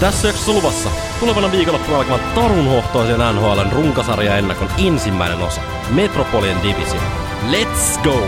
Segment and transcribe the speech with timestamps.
[0.00, 0.90] Tässä jaksossa luvassa
[1.20, 5.60] tulevana viikonloppuna alkavan tarunhohtoisen NHLn runkosarja ennakon ensimmäinen osa.
[5.90, 7.02] Metropolian Division.
[7.50, 8.26] Let's go!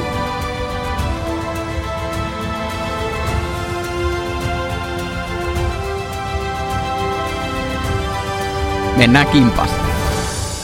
[8.96, 9.70] Mennään kimpas.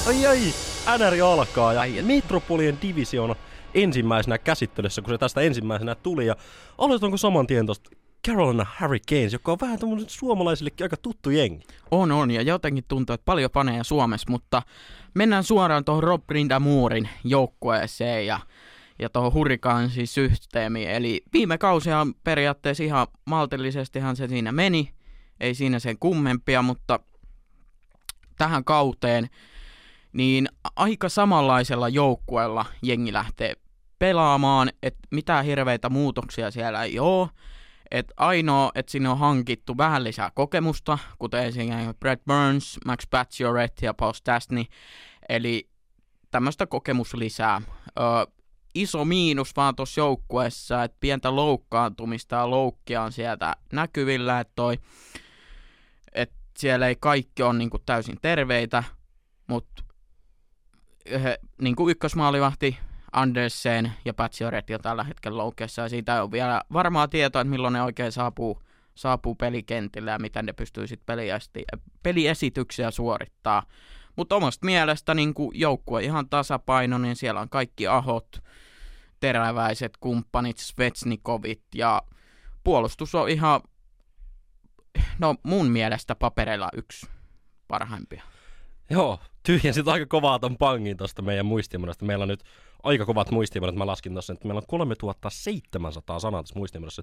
[0.06, 0.38] Ai ai,
[0.98, 3.34] NR alkaa ja Metropolian Division
[3.74, 6.26] ensimmäisenä käsittelyssä, kun se tästä ensimmäisenä tuli.
[6.26, 6.36] Ja
[6.78, 7.90] aloitanko saman tien tosta
[8.26, 11.66] Carolina Hurricanes, joka on vähän tämmöinen suomalaisillekin aika tuttu jengi.
[11.90, 14.62] On, on, ja jotenkin tuntuu, että paljon faneja Suomessa, mutta
[15.14, 18.40] mennään suoraan tuohon Rob Rindamuurin joukkueeseen ja,
[18.98, 20.90] ja tuohon Hurricanesin systeemiin.
[20.90, 24.92] Eli viime kausia periaatteessa ihan maltillisestihan se siinä meni,
[25.40, 27.00] ei siinä sen kummempia, mutta
[28.38, 29.28] tähän kauteen
[30.12, 33.54] niin aika samanlaisella joukkueella jengi lähtee
[33.98, 37.28] pelaamaan, että mitään hirveitä muutoksia siellä ei ole.
[37.92, 43.86] Et ainoa, että sinne on hankittu vähän lisää kokemusta, kuten esimerkiksi Brad Burns, Max Pacioretty
[43.86, 44.64] ja Paul Stastny,
[45.28, 45.68] eli
[46.30, 47.62] tämmöistä kokemuslisää.
[47.98, 48.02] Ö,
[48.74, 54.78] iso miinus vaan tuossa joukkueessa, että pientä loukkaantumista ja loukkia on sieltä näkyvillä, että toi,
[56.12, 58.84] et siellä ei kaikki ole niinku täysin terveitä,
[59.46, 59.82] mutta
[61.60, 62.78] niin kuin ykkösmaalivahti
[63.12, 67.72] Andersen ja Patsioretti on tällä hetkellä loukkeessa ja siitä ole vielä varmaa tietoa, että milloin
[67.72, 68.62] ne oikein saapuu,
[68.94, 71.18] saapuu pelikentille ja miten ne pystyy sitten
[72.02, 73.62] peliesityksiä suorittaa.
[74.16, 78.42] Mutta omasta mielestä niin joukkue ihan tasapainoinen, niin siellä on kaikki ahot,
[79.20, 82.02] teräväiset kumppanit, Svetsnikovit ja
[82.64, 83.60] puolustus on ihan,
[85.18, 87.06] no mun mielestä papereilla yksi
[87.68, 88.22] parhaimpia.
[88.90, 92.04] Joo, tyhjensit aika kovaa ton pangin tuosta meidän muistimuodosta.
[92.04, 92.44] Meillä on nyt
[92.82, 93.76] aika kovat muistimuodot.
[93.76, 97.02] Mä laskin tuossa, että meillä on 3700 sanaa tässä muistimuodossa.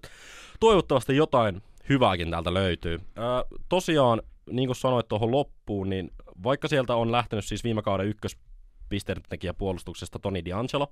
[0.60, 3.00] Toivottavasti jotain hyvääkin täältä löytyy.
[3.16, 6.12] Ää, tosiaan, niin kuin sanoit tuohon loppuun, niin
[6.44, 10.88] vaikka sieltä on lähtenyt siis viime kauden ykköspisteentekijä puolustuksesta Toni D'Angelo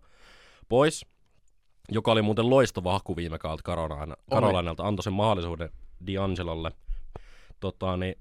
[0.69, 1.05] pois,
[1.91, 3.63] joka oli muuten loistava haku viime kaudelta
[4.29, 5.69] Karolainalta, antoi sen mahdollisuuden
[6.03, 6.71] D'Angelolle.
[7.59, 8.15] Tota, niin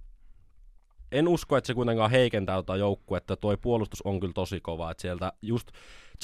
[1.13, 3.37] en usko, että se kuitenkaan heikentää tota joukkuetta.
[3.37, 4.91] Toi puolustus on kyllä tosi kova.
[4.91, 5.69] Että sieltä just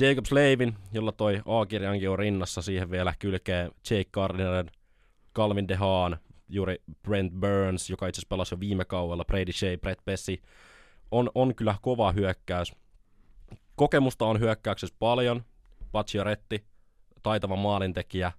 [0.00, 4.66] Jacob Slavin, jolla toi A-kirjankin on rinnassa, siihen vielä kylkee Jake Gardner,
[5.34, 10.04] Calvin DeHaan, juuri Brent Burns, joka itse asiassa pelasi jo viime kaudella, Brady Shea, Brett
[10.04, 10.42] Pessi,
[11.10, 12.72] on, on kyllä kova hyökkäys.
[13.76, 15.42] Kokemusta on hyökkäyksessä paljon.
[15.92, 16.64] Pacioretti,
[17.22, 18.32] taitava maalintekijä.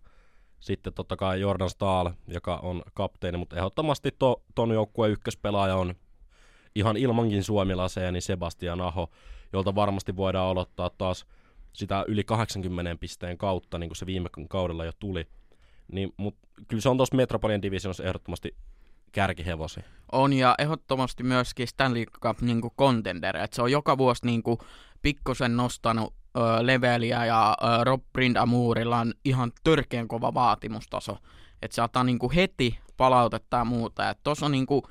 [0.59, 5.95] Sitten totta kai Jordan Stahl, joka on kapteeni, mutta ehdottomasti to, ton joukkueen ykköspelaaja on
[6.75, 9.09] ihan ilmankin suomilaseja, niin Sebastian Aho,
[9.53, 11.25] jolta varmasti voidaan aloittaa taas
[11.73, 15.27] sitä yli 80 pisteen kautta, niin kuin se viime kaudella jo tuli.
[15.91, 18.55] Niin, mutta kyllä se on tuossa Metropolian Divisionissa ehdottomasti
[19.11, 19.79] kärkihevosi.
[20.11, 24.57] On, ja ehdottomasti myöskin Stanley Cup niin contender, että se on joka vuosi niin kuin,
[25.01, 31.17] pikkusen nostanut ö, leveliä, ja ö, Rob Brindamourilla on ihan törkeän kova vaatimustaso.
[31.61, 34.15] Että saattaa niin kuin, heti palautetta ja muuta.
[34.23, 34.81] Tuossa on niin kuin,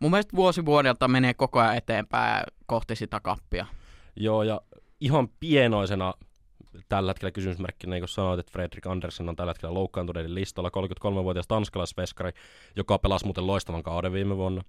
[0.00, 3.66] mun mielestä vuosi vuodelta menee koko ajan eteenpäin kohti sitä kappia.
[4.16, 4.60] Joo, ja
[5.00, 6.14] ihan pienoisena
[6.88, 11.46] tällä hetkellä kysymysmerkki, niin kuin sanoit, että Fredrik Andersen on tällä hetkellä loukkaantuneiden listalla, 33-vuotias
[11.46, 12.32] tanskalaisveskari,
[12.76, 14.62] joka pelasi muuten loistavan kauden viime vuonna.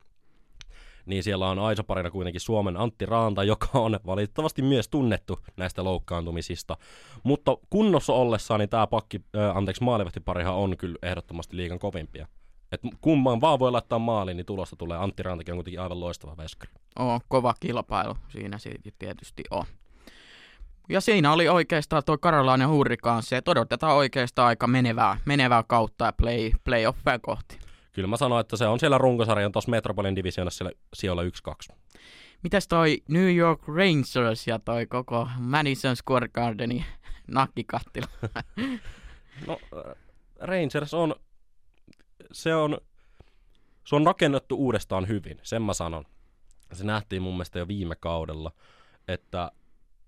[1.05, 5.83] Niin siellä on Aisa parina kuitenkin Suomen Antti Raanta, joka on valitettavasti myös tunnettu näistä
[5.83, 6.77] loukkaantumisista.
[7.23, 12.27] Mutta kunnossa ollessaan niin tämä pakki, äh, anteeksi, maalivahtiparihan on kyllä ehdottomasti liikan kovimpia.
[12.71, 14.97] Et kumman vaan voi laittaa maaliin, niin tulosta tulee.
[14.97, 16.71] Antti Rantakin on kuitenkin aivan loistava veskari.
[16.99, 18.57] Oo, kova kilpailu siinä
[18.99, 19.65] tietysti on.
[20.89, 26.13] Ja siinä oli oikeastaan tuo Carolina Hurricanes, että odotetaan oikeastaan aika menevää, menevää kautta ja
[26.13, 27.59] play, playoffia kohti.
[27.93, 31.23] Kyllä mä sanoin, että se on siellä runkosarjan tuossa Metropolin divisionassa siellä sijoilla
[31.71, 31.75] 1-2.
[32.43, 36.85] Mitäs toi New York Rangers ja toi koko Madison Square Gardenin
[37.27, 38.07] nakkikattila?
[39.47, 39.59] no,
[40.39, 41.15] Rangers on
[42.31, 42.77] se on,
[43.85, 46.05] se on rakennettu uudestaan hyvin, sen mä sanon.
[46.73, 48.51] Se nähtiin mun mielestä jo viime kaudella,
[49.07, 49.51] että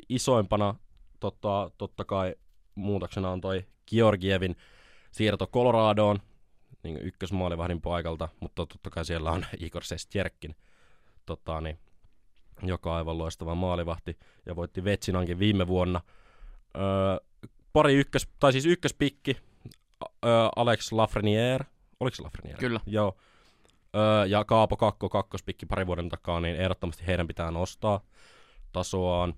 [0.09, 0.75] isoimpana
[1.19, 2.35] totta, totta kai
[2.75, 4.55] muutoksena on toi Georgievin
[5.11, 6.19] siirto Coloradoon
[6.83, 10.55] niin ykkösmaalivahdin paikalta, mutta totta kai siellä on Igor Sestjerkin,
[11.25, 11.79] tota, niin,
[12.63, 16.01] joka on aivan loistava maalivahti ja voitti Vetsinankin viime vuonna.
[16.77, 17.27] Öö,
[17.73, 19.37] pari ykkös, tai siis ykköspikki,
[20.25, 21.65] öö, Alex Lafreniere,
[22.01, 22.59] Oliko se Lafreniere?
[22.59, 22.79] Kyllä.
[22.85, 23.17] Joo.
[23.95, 28.01] Öö, ja Kaapo Kakko kakkospikki pari vuoden takaa, niin ehdottomasti heidän pitää nostaa
[28.71, 29.33] tasoaan.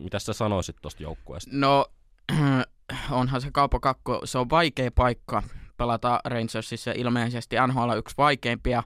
[0.00, 1.50] Mitä sä sanoisit tuosta joukkueesta?
[1.52, 1.86] No,
[3.10, 5.42] onhan se Kaapo Kakko, se on vaikea paikka
[5.76, 8.82] pelata Rangersissa ilmeisesti NHL yksi vaikeimpia.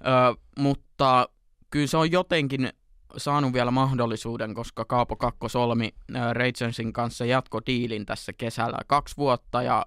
[0.00, 1.28] Ö, mutta
[1.70, 2.68] kyllä se on jotenkin
[3.16, 5.94] saanut vielä mahdollisuuden, koska Kaapo Kakko solmi
[6.32, 9.86] Rangersin kanssa jatkodiilin tässä kesällä kaksi vuotta ja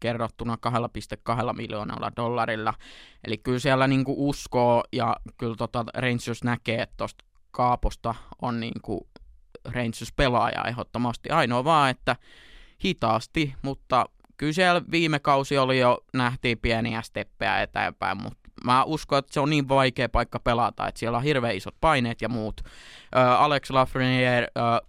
[0.00, 0.58] kerrottuna
[1.48, 2.74] 2,2 miljoonalla dollarilla.
[3.26, 9.08] Eli kyllä siellä niinku uskoo ja kyllä tota Rangers näkee, että tuosta Kaaposta on niinku
[9.64, 11.30] Rangers pelaaja ehdottomasti.
[11.30, 12.16] Ainoa vaan, että
[12.84, 14.06] hitaasti, mutta
[14.36, 19.40] kyllä siellä viime kausi oli jo, nähtiin pieniä steppejä eteenpäin, mutta mä uskon, että se
[19.40, 22.60] on niin vaikea paikka pelata, että siellä on hirveän isot paineet ja muut.
[23.16, 24.86] Ö, Alex Lafreniere, ö,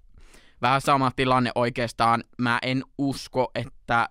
[0.61, 2.23] vähän sama tilanne oikeastaan.
[2.37, 4.09] Mä en usko, että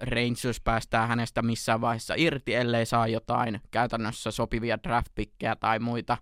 [0.00, 6.16] Rangers päästää hänestä missään vaiheessa irti, ellei saa jotain käytännössä sopivia draftpikkejä tai muita,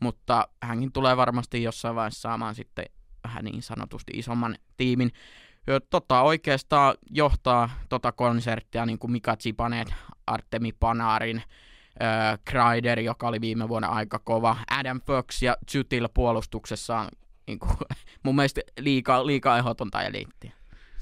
[0.00, 2.84] mutta hänkin tulee varmasti jossain vaiheessa saamaan sitten
[3.24, 5.12] vähän niin sanotusti isomman tiimin.
[5.90, 9.94] Tota, oikeastaan johtaa tota konserttia niin kuin Mika Zipanet,
[10.26, 11.42] Artemi Panarin,
[12.02, 17.08] äh, Kreider, joka oli viime vuonna aika kova, Adam Fox ja Zytil puolustuksessa on
[17.46, 17.72] niin kuin,
[18.24, 20.52] mun mielestä liikaa, liikaa ehdotonta eliittiä.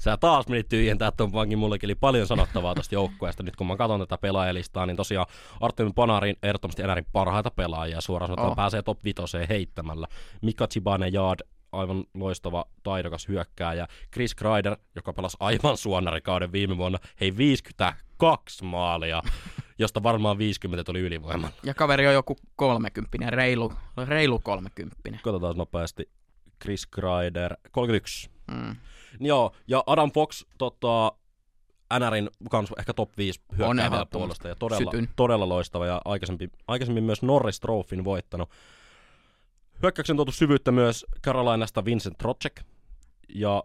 [0.01, 3.43] Sä taas menit tyhjentää tuon pankin, mullekin oli paljon sanottavaa tästä joukkueesta.
[3.43, 5.27] Nyt kun mä katson tätä pelaajalistaa, niin tosiaan
[5.61, 8.01] Artemi Panarin ehdottomasti enää parhaita pelaajia.
[8.01, 8.55] Suoraan sanotaan oh.
[8.55, 10.07] pääsee top 5 heittämällä.
[10.41, 11.39] Mika Chibane Yard
[11.71, 13.87] aivan loistava, taidokas hyökkääjä.
[14.13, 19.21] Chris Kreider, joka pelasi aivan suonarikauden viime vuonna, hei 52 maalia,
[19.79, 21.49] josta varmaan 50 tuli ylivoimalla.
[21.63, 23.73] Ja kaveri on joku 30, reilu,
[24.05, 24.95] reilu 30.
[25.23, 26.09] Katsotaan nopeasti.
[26.61, 28.29] Chris Kreider, 31.
[28.51, 28.75] Mm.
[29.19, 31.11] Joo, ja Adam Fox, tota,
[31.99, 37.21] NRin kans ehkä top 5 hyökkäävää puolesta ja todella, todella loistava ja aikaisemmin, aikaisemmin myös
[37.21, 38.49] Norris Trophyn voittanut.
[39.81, 42.61] Hyökkäyksen tuotu syvyyttä myös Carolinasta Vincent Trocek.
[43.35, 43.63] Ja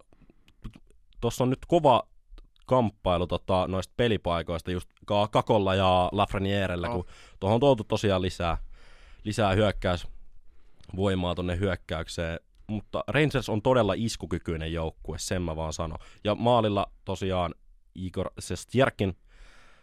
[1.21, 2.03] tuossa on nyt kova
[2.67, 4.89] kamppailu tota, noista pelipaikoista just
[5.31, 6.95] Kakolla ja Lafrenierellä, oh.
[6.95, 7.07] kun
[7.41, 8.59] tuohon on tuotu tosiaan lisää,
[9.25, 12.41] lisää hyökkäysvoimaa tuonne hyökkäykseen.
[12.67, 15.99] Mutta Rangers on todella iskukykyinen joukkue, sen mä vaan sanon.
[16.25, 17.55] Ja maalilla tosiaan
[17.95, 19.17] Igor Sestjerkin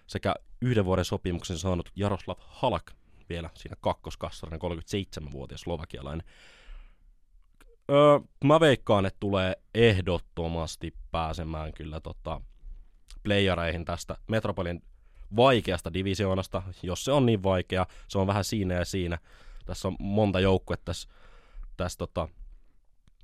[0.08, 2.92] sekä yhden vuoden sopimuksen saanut Jaroslav Halak
[3.30, 6.28] vielä siinä kakkoskassarina, 37-vuotias slovakialainen.
[7.92, 12.42] Öö, mä veikkaan, että tulee ehdottomasti pääsemään kyllä tota,
[13.24, 14.84] playereihin tästä Metropolin
[15.36, 19.18] vaikeasta divisioonasta, jos se on niin vaikea, se on vähän siinä ja siinä.
[19.66, 21.10] Tässä on monta joukkuetta tässä,
[21.78, 22.30] tässä tota,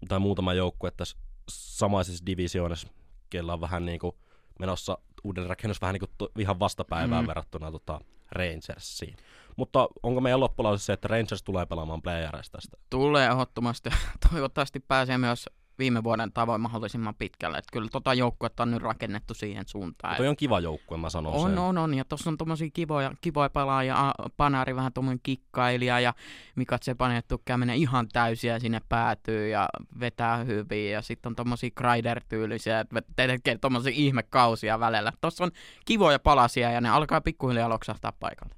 [0.08, 1.18] tai muutama joukkue tässä
[1.50, 2.88] samaisessa divisioonassa,
[3.30, 4.16] kellä on vähän niin kuin
[4.60, 7.28] menossa uuden rakennus vähän niin kuin ihan vastapäivään mm.
[7.28, 8.02] verrattuna tota
[8.32, 9.16] Rangersiin.
[9.56, 12.78] Mutta onko meidän loppulausessa se, että Rangers tulee pelaamaan playereista tästä?
[12.90, 13.90] Tulee ehdottomasti.
[14.32, 15.50] Toivottavasti pääsee myös
[15.80, 17.58] viime vuoden tavoin mahdollisimman pitkälle.
[17.58, 20.18] Että kyllä tota joukkuetta on nyt rakennettu siihen suuntaan.
[20.18, 21.60] Toi on kiva joukkue, mä sanon on, sen.
[21.60, 26.14] On, on, ja tuossa on tommosia kivoja, kivoja pelaajia, Panari vähän tommonen kikkailija ja
[26.56, 32.80] Mika Tsepanettu menee ihan täysiä sinne päätyy ja vetää hyvin ja sitten on tommosia Kreider-tyylisiä,
[32.80, 35.12] että tekee tommosia ihmekausia välillä.
[35.22, 35.52] Tuossa on
[35.86, 38.56] kivoja palasia ja ne alkaa pikkuhiljaa loksahtaa paikalle.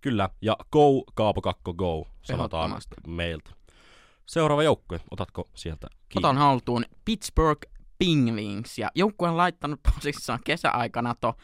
[0.00, 3.55] Kyllä, ja go, Kaapo Kakko, go, sanotaan meiltä.
[4.26, 6.26] Seuraava joukkue, otatko sieltä kiinni?
[6.26, 7.60] Otan haltuun Pittsburgh
[7.98, 11.34] Penguins, ja joukkue on laittanut tosissaan kesäaikana to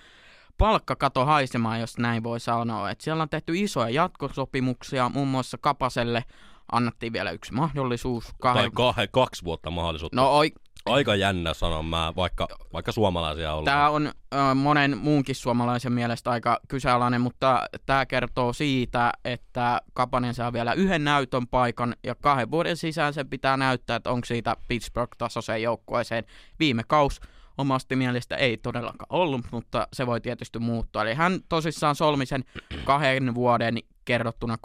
[0.59, 2.91] palkkakato haisemaan, jos näin voi sanoa.
[2.91, 6.25] Et siellä on tehty isoja jatkosopimuksia, muun muassa Kapaselle
[6.73, 8.25] annettiin vielä yksi mahdollisuus.
[8.41, 8.63] Kahden...
[8.63, 10.17] Tai kahden, kaksi vuotta mahdollisuutta.
[10.17, 10.53] No oi,
[10.87, 13.65] Aika jännä sanon mä, vaikka, vaikka suomalaisia on.
[13.65, 20.35] Tämä on äh, monen muunkin suomalaisen mielestä aika kyseenalainen, mutta tämä kertoo siitä, että Kapanen
[20.35, 24.57] saa vielä yhden näytön paikan ja kahden vuoden sisään se pitää näyttää, että onko siitä
[24.69, 26.25] Pittsburgh-tasoiseen joukkueeseen
[26.59, 27.21] viime kaus
[27.59, 31.03] omasti mielestä ei todellakaan ollut, mutta se voi tietysti muuttua.
[31.03, 32.45] Eli hän tosissaan solmi sen
[32.85, 34.59] kahden vuoden kerrottuna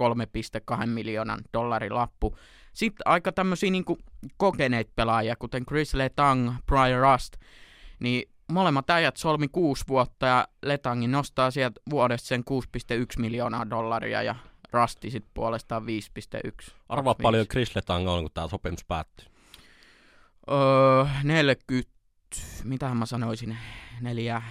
[0.81, 2.37] 3,2 miljoonan dollarin lappu
[2.77, 3.85] sitten aika tämmöisiä niin
[4.37, 7.33] kokeneita pelaajia, kuten Chris Letang, Brian Rust,
[7.99, 14.21] niin molemmat äijät solmi kuusi vuotta ja Letangin nostaa sieltä vuodessa sen 6,1 miljoonaa dollaria
[14.21, 14.35] ja
[14.71, 16.71] Rusti sitten puolestaan 5,1.
[16.89, 19.25] Arvaa paljon Chris Letang on, kun tämä sopimus päättyy.
[20.51, 21.91] Öö, 40,
[22.63, 23.57] mitähän mä sanoisin,
[24.01, 24.41] neljä,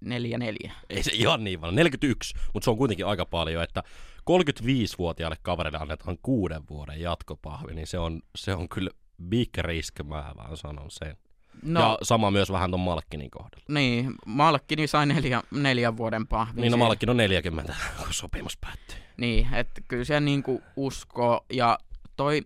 [0.00, 0.72] neljä, neljä.
[0.90, 3.82] Ei se ihan niin vaan, 41, mutta se on kuitenkin aika paljon, että
[4.30, 8.90] 35-vuotiaalle kaverille annetaan kuuden vuoden jatkopahvi, niin se on, se on kyllä
[9.28, 11.16] big risk, mä vaan sanon sen.
[11.62, 13.64] No, ja sama myös vähän ton Malkkinin kohdalla.
[13.68, 16.60] Niin, Malkkini sai neljä, neljän vuoden pahvi.
[16.60, 18.96] Niin, no Malkkin on 40, kun sopimus päättyy.
[19.16, 21.78] Niin, että kyllä se niinku usko, ja
[22.16, 22.42] toi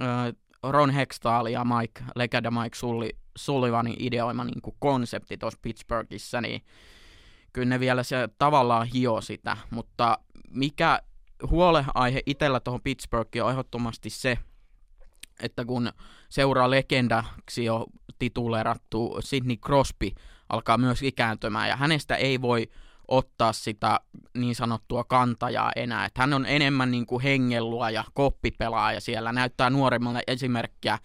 [0.00, 6.62] äh, Ron Hextall ja Mike, Legada Mike Sulli, Sullivanin ideoima niinku konsepti tuossa Pittsburghissa, niin
[7.52, 10.18] kyllä ne vielä se tavallaan hio sitä, mutta
[10.50, 11.02] mikä
[11.50, 14.38] huoleaihe itsellä tuohon Pittsburghiin on ehdottomasti se,
[15.42, 15.92] että kun
[16.28, 17.86] seuraa legendaksi jo
[18.18, 20.10] tituleerattu Sidney Crosby
[20.48, 22.68] alkaa myös ikääntymään ja hänestä ei voi
[23.08, 24.00] ottaa sitä
[24.34, 26.04] niin sanottua kantajaa enää.
[26.04, 29.00] Että hän on enemmän niin kuin hengellua ja koppipelaaja.
[29.00, 30.98] Siellä, näyttää nuoremmalle esimerkkiä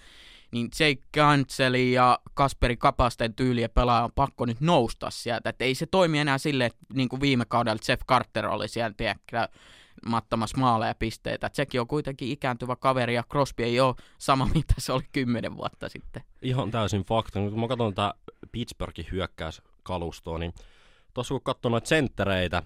[0.54, 5.50] niin Jake Canceli ja Kasperi Kapasten tyyliä pelaa on pakko nyt nousta sieltä.
[5.50, 8.94] Että ei se toimi enää silleen, että niin kuin viime kaudella Jeff Carter oli siellä,
[8.98, 9.48] tiedätkö,
[10.06, 11.50] mattamassa maaleja ja pisteitä.
[11.54, 15.90] Sekin on kuitenkin ikääntyvä kaveri ja Crosby ei ole sama, mitä se oli kymmenen vuotta
[15.90, 16.24] sitten.
[16.42, 17.40] Ihan täysin fakta.
[17.40, 18.14] Kun mä katson tätä
[18.52, 20.54] Pittsburghin hyökkäyskalustoa, niin
[21.14, 22.64] tuossa kun katsoo noita senttereitä, äh,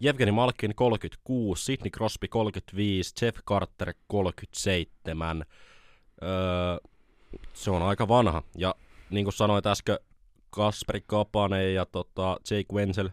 [0.00, 5.44] Jevgeni Malkin 36, Sidney Crosby 35, Jeff Carter 37.
[6.22, 6.90] Äh,
[7.52, 8.42] se on aika vanha.
[8.56, 8.74] Ja
[9.10, 9.98] niin kuin sanoit äsken,
[10.50, 13.08] Kasperi Kapanen ja tota, Jake Wenzel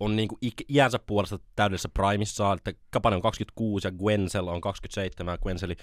[0.00, 0.38] on niin kuin
[0.68, 5.76] iänsä puolesta täydessä primissaan, että Kapanen on 26 ja Gwensel on 27, ja Gwenseli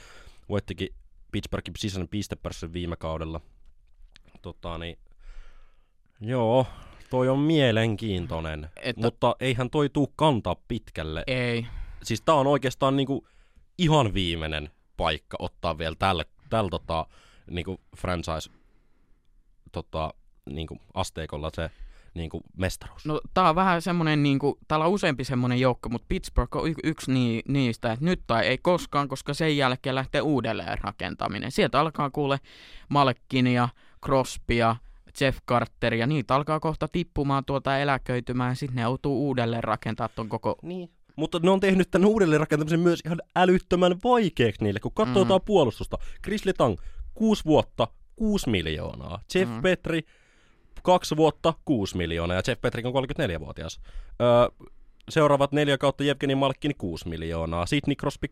[0.49, 0.89] voittikin
[1.31, 3.41] Pittsburghin sisäisen pistepörssin viime kaudella.
[4.41, 4.97] Tota, niin,
[6.21, 6.65] joo,
[7.09, 11.23] toi on mielenkiintoinen, että, mutta eihän toi tuu kantaa pitkälle.
[11.27, 11.67] Ei.
[12.03, 13.27] Siis tää on oikeastaan niinku
[13.77, 17.05] ihan viimeinen paikka ottaa vielä tällä, tällä tota,
[17.49, 18.49] niinku franchise
[19.71, 20.13] tota,
[20.49, 21.71] niinku asteikolla se
[22.13, 23.05] niinku mestaruus.
[23.05, 26.73] No tää on vähän semmonen niinku, täällä on useampi semmonen joukko, mutta Pittsburgh on y-
[26.83, 31.51] yksi ni- niistä, että nyt tai ei koskaan, koska sen jälkeen lähtee uudelleen rakentaminen.
[31.51, 32.39] Sieltä alkaa kuule
[32.89, 33.69] Malkinia,
[34.05, 34.75] Crosbya,
[35.21, 40.09] Jeff Carter ja niitä alkaa kohta tippumaan tuota eläköitymään ja sitten ne joutuu uudelleen rakentaa
[40.09, 40.55] ton koko...
[40.61, 40.89] Niin.
[41.15, 45.45] Mutta ne on tehnyt tämän uudelleen rakentamisen myös ihan älyttömän vaikeaksi niille, kun katsotaan mm.
[45.45, 45.97] puolustusta.
[46.23, 46.77] Chris Letang,
[47.17, 49.19] kuusi vuotta, 6 miljoonaa.
[49.35, 49.61] Jeff mm.
[49.61, 50.01] Petri,
[50.83, 52.37] kaksi vuotta, 6 miljoonaa.
[52.37, 53.79] Ja Jeff Petri on 34-vuotias.
[54.21, 54.67] Öö,
[55.09, 57.65] seuraavat neljä kautta Jevgeni Malkin 6 miljoonaa.
[57.65, 58.27] Sidney Crosby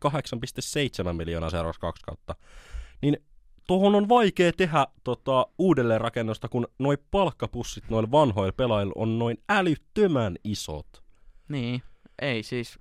[1.05, 2.35] 8,7 miljoonaa seuraavaksi kaksi kautta.
[3.01, 3.17] Niin
[3.67, 10.35] tuohon on vaikea tehdä tota, uudelleenrakennusta, kun noi palkkapussit noilla vanhoilla pelaajilla on noin älyttömän
[10.43, 11.03] isot.
[11.49, 11.81] Niin,
[12.21, 12.79] ei siis.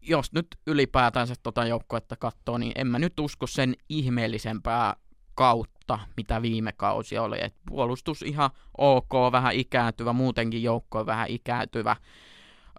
[0.00, 4.96] Jos nyt ylipäätänsä tota joukkuetta katsoo, niin en mä nyt usko sen ihmeellisempää
[5.34, 7.40] kautta, mitä viime kausi oli.
[7.40, 11.96] Et puolustus ihan ok, vähän ikääntyvä, muutenkin joukko vähän ikääntyvä.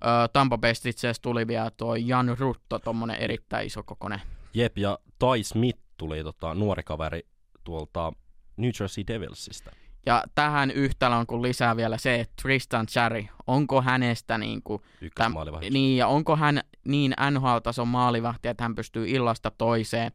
[0.05, 4.21] Öö, Tampa Best itse asiassa tuli vielä tuo Jan Rutto, tommonen erittäin iso kokonen.
[4.53, 7.21] Jep, ja Tai Smith tuli tota, nuori kaveri
[7.63, 8.13] tuolta
[8.57, 9.71] New Jersey Devilsista.
[10.05, 14.81] Ja tähän yhtälön kun lisää vielä se, että Tristan Cherry, onko hänestä niin kuin,
[15.15, 15.33] täm,
[15.71, 20.11] niin, ja onko hän niin NHL-tason maalivahti, että hän pystyy illasta toiseen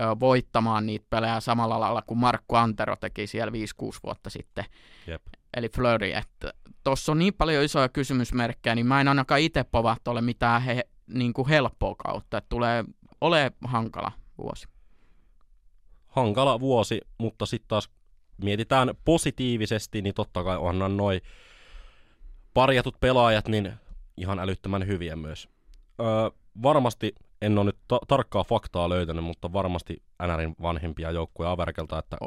[0.00, 3.54] ö, voittamaan niitä pelejä samalla lailla kuin Markku Antero teki siellä 5-6
[4.04, 4.64] vuotta sitten.
[5.06, 5.22] Jep.
[5.56, 6.52] Eli Flurry, että
[6.84, 10.88] tuossa on niin paljon isoja kysymysmerkkejä, niin mä en ainakaan itse povahto ole mitään he,
[11.06, 12.84] niin kuin helppoa kautta, että tulee
[13.20, 14.68] ole hankala vuosi
[16.08, 17.90] hankala vuosi, mutta sitten taas
[18.44, 21.20] mietitään positiivisesti, niin totta kai onhan noin
[22.54, 23.72] parjatut pelaajat niin
[24.16, 25.48] ihan älyttömän hyviä myös.
[26.00, 26.06] Öö,
[26.62, 32.16] varmasti, en ole nyt ta- tarkkaa faktaa löytänyt, mutta varmasti NRin vanhempia joukkuja Averkelta, että
[32.20, 32.26] 29,61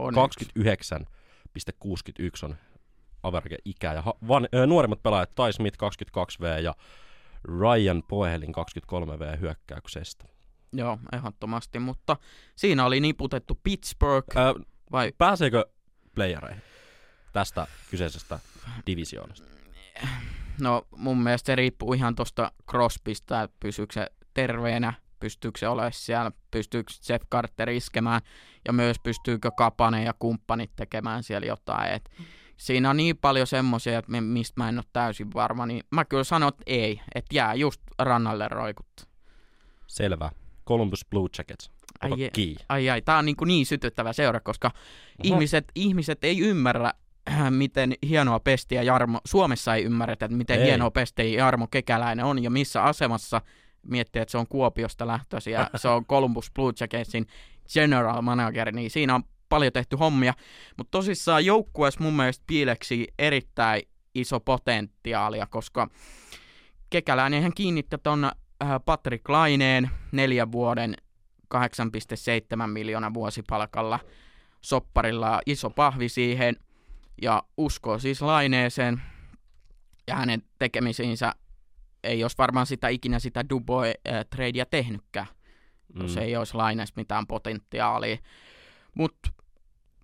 [2.43, 2.55] on
[3.23, 6.73] Averke ikä ja ha- van- öö, nuorimmat pelaajat Ty Smith 22V ja
[7.43, 10.25] Ryan Poehelin 23V hyökkäyksestä.
[10.73, 12.17] Joo, ehdottomasti, mutta
[12.55, 14.37] siinä oli niputettu Pittsburgh.
[14.37, 14.53] Ää,
[14.91, 15.11] vai?
[15.17, 15.65] Pääseekö
[16.15, 16.61] playereihin
[17.33, 18.39] tästä kyseisestä
[18.87, 19.47] divisioonasta?
[20.61, 25.93] No mun mielestä se riippuu ihan tuosta Crosbysta, että pysyykö se terveenä, pystyykö se olemaan
[25.93, 28.21] siellä, pystyykö Jeff Carter iskemään
[28.67, 31.93] ja myös pystyykö Kapane ja kumppanit tekemään siellä jotain.
[31.93, 32.09] Et
[32.57, 36.49] siinä on niin paljon semmoisia, mistä mä en ole täysin varma, niin mä kyllä sanon,
[36.49, 39.03] että ei, että jää just rannalle roikutta.
[39.87, 40.31] Selvä.
[40.67, 41.71] Columbus Blue Jackets.
[42.01, 42.55] Ai, key.
[42.69, 44.71] ai, ai, tää on niin, niin sytyttävä seura, koska
[45.23, 46.93] ihmiset, ihmiset ei ymmärrä,
[47.49, 50.65] miten hienoa pestiä Jarmo, Suomessa ei ymmärretä, että miten ei.
[50.65, 53.41] hienoa pestiä Jarmo Kekäläinen on ja missä asemassa
[53.83, 57.27] miettii, että se on Kuopiosta lähtöisin ja se on Columbus Blue Jacketsin
[57.73, 60.33] general manager, niin siinä on paljon tehty hommia,
[60.77, 63.81] mutta tosissaan joukkueessa mun mielestä piileksi erittäin
[64.15, 65.87] iso potentiaalia, koska
[66.89, 68.31] Kekäläinen ihan kiinnitti tuon
[68.63, 70.95] Äh, Patrick Laineen neljän vuoden
[71.55, 73.99] 8,7 miljoonaa vuosipalkalla
[74.61, 76.55] sopparilla iso pahvi siihen
[77.21, 79.01] ja uskoo siis Laineeseen
[80.07, 81.33] ja hänen tekemisiinsä
[82.03, 85.27] ei olisi varmaan sitä ikinä sitä Dubois-tradea tehnytkään,
[85.93, 86.01] mm.
[86.01, 88.17] jos ei olisi Laineessa mitään potentiaalia.
[88.95, 89.29] Mutta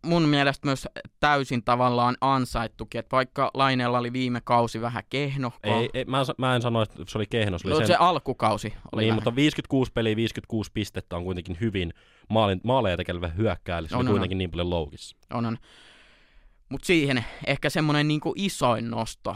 [0.05, 0.87] mun mielestä myös
[1.19, 5.51] täysin tavallaan ansaittukin, että vaikka Laineella oli viime kausi vähän kehno.
[5.63, 7.57] Ei, ei mä, mä, en sano, että se oli kehno.
[7.57, 7.87] Se, oli no, sen...
[7.87, 9.17] se alkukausi oli Niin, vähän.
[9.17, 11.93] mutta 56 peliä, 56 pistettä on kuitenkin hyvin
[12.29, 15.17] maalin, maaleja tekevä hyökkää, eli se On, on, kuitenkin niin paljon loukissa.
[15.33, 15.57] On, on.
[16.69, 19.35] Mutta siihen ehkä semmoinen niinku isoin nosto,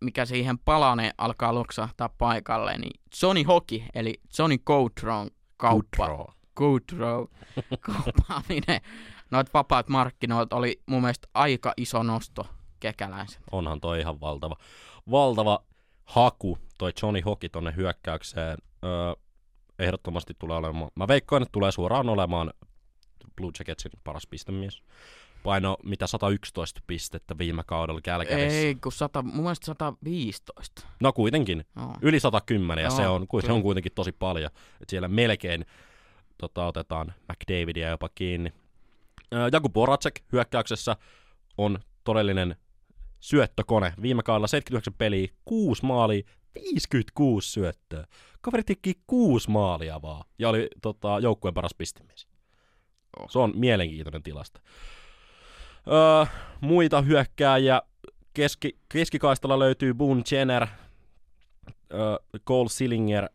[0.00, 6.26] mikä siihen palane alkaa loksahtaa paikalle, niin Johnny Hockey, eli Johnny Gaudron kauppa, Goodrow.
[6.56, 7.24] Gaudrow
[7.86, 8.80] kauppaaminen,
[9.34, 12.46] noit vapaat markkinoit oli mun mielestä aika iso nosto
[12.80, 13.42] kekäläisen.
[13.52, 14.56] Onhan toi ihan valtava,
[15.10, 15.64] valtava
[16.04, 18.58] haku, toi Johnny Hockey tonne hyökkäykseen.
[18.84, 19.12] Öö,
[19.78, 22.52] ehdottomasti tulee olemaan, mä veikkaan, että tulee suoraan olemaan
[23.36, 24.82] Blue Jacketsin paras pistemies.
[25.42, 28.58] Paino mitä 111 pistettä viime kaudella Kälkärissä.
[28.58, 30.82] Ei, kun sata, mun mielestä 115.
[31.00, 31.94] No kuitenkin, Joo.
[32.02, 33.56] yli 110 ja Joo, se, on, ku- se kyllä.
[33.56, 34.50] on kuitenkin tosi paljon.
[34.80, 35.66] Et siellä melkein
[36.38, 38.52] tota, otetaan McDavidia jopa kiinni.
[39.52, 40.96] Jaku Boracek hyökkäyksessä
[41.58, 42.56] on todellinen
[43.20, 43.92] syöttökone.
[44.02, 46.22] Viime kaudella 79 peliä, 6 maalia,
[46.54, 48.06] 56 syöttöä.
[48.40, 52.26] Kaveri teki 6 maalia vaan ja oli tota, joukkueen paras pistemies.
[53.20, 53.30] Oh.
[53.30, 54.60] Se on mielenkiintoinen tilasto.
[55.88, 56.26] Öö,
[56.60, 57.82] muita hyökkääjiä.
[58.34, 60.66] Keski, keskikaistalla löytyy Boone Jenner,
[61.92, 62.16] öö,
[62.46, 63.28] Cole Sillinger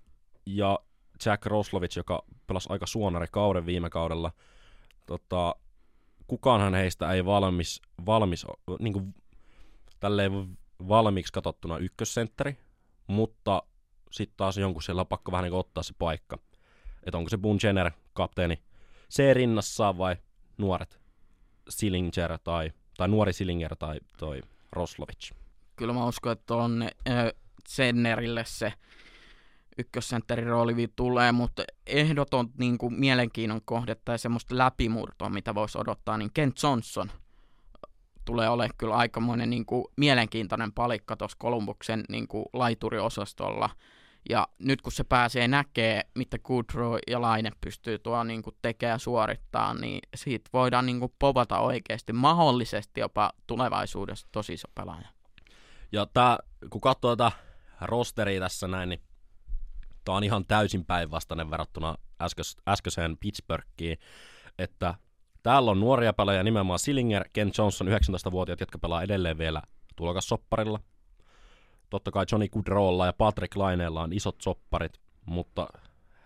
[0.46, 0.80] ja
[1.26, 4.32] Jack Roslovic, joka pelasi aika suonari kauden viime kaudella.
[5.06, 5.56] Tota,
[6.30, 8.46] kukaanhan heistä ei valmis, valmis
[8.80, 9.16] niin kuin,
[10.00, 10.58] tälleen
[10.88, 12.58] valmiiksi katsottuna ykkössentteri,
[13.08, 13.64] mutta
[14.12, 16.38] sitten taas jonkun siellä on pakko vähän niin ottaa se paikka.
[17.04, 18.64] Että onko se Boone Jenner kapteeni
[19.12, 20.16] C rinnassaan vai
[20.58, 21.00] nuoret
[21.70, 25.32] Sillinger tai, tai nuori Sillinger tai toi Roslovic.
[25.76, 27.26] Kyllä mä uskon, että on äh,
[27.68, 28.74] Sennerille se
[29.80, 36.18] ykkössentterin rooli tulee, mutta ehdoton niin kuin, mielenkiinnon kohde tai semmoista läpimurtoa, mitä voisi odottaa,
[36.18, 37.12] niin Kent Johnson
[38.26, 43.70] tulee olemaan kyllä aikamoinen niin kuin, mielenkiintoinen palikka tuossa Kolumbuksen niin kuin, laituriosastolla.
[44.30, 48.96] Ja nyt kun se pääsee näkee, mitä Goodrow ja Laine pystyy tuo niin kuin, tekemään
[48.96, 55.08] ja suorittaa, niin siitä voidaan niin kuin, povata oikeasti mahdollisesti jopa tulevaisuudessa tosi iso pelaaja.
[55.92, 56.38] Ja tää,
[56.70, 57.32] kun katsoo tätä
[57.82, 59.02] rosteria tässä näin, niin
[60.10, 63.98] tää on ihan täysin päinvastainen verrattuna äskeis, äskeiseen Pittsburghiin,
[64.60, 64.96] että
[65.44, 69.62] täällä on nuoria pelaajia nimenomaan Sillinger, Ken Johnson, 19-vuotiaat, jotka pelaa edelleen vielä
[69.96, 70.80] tulokassopparilla.
[71.90, 75.68] Totta kai Johnny Goodrowlla ja Patrick Laineella on isot sopparit, mutta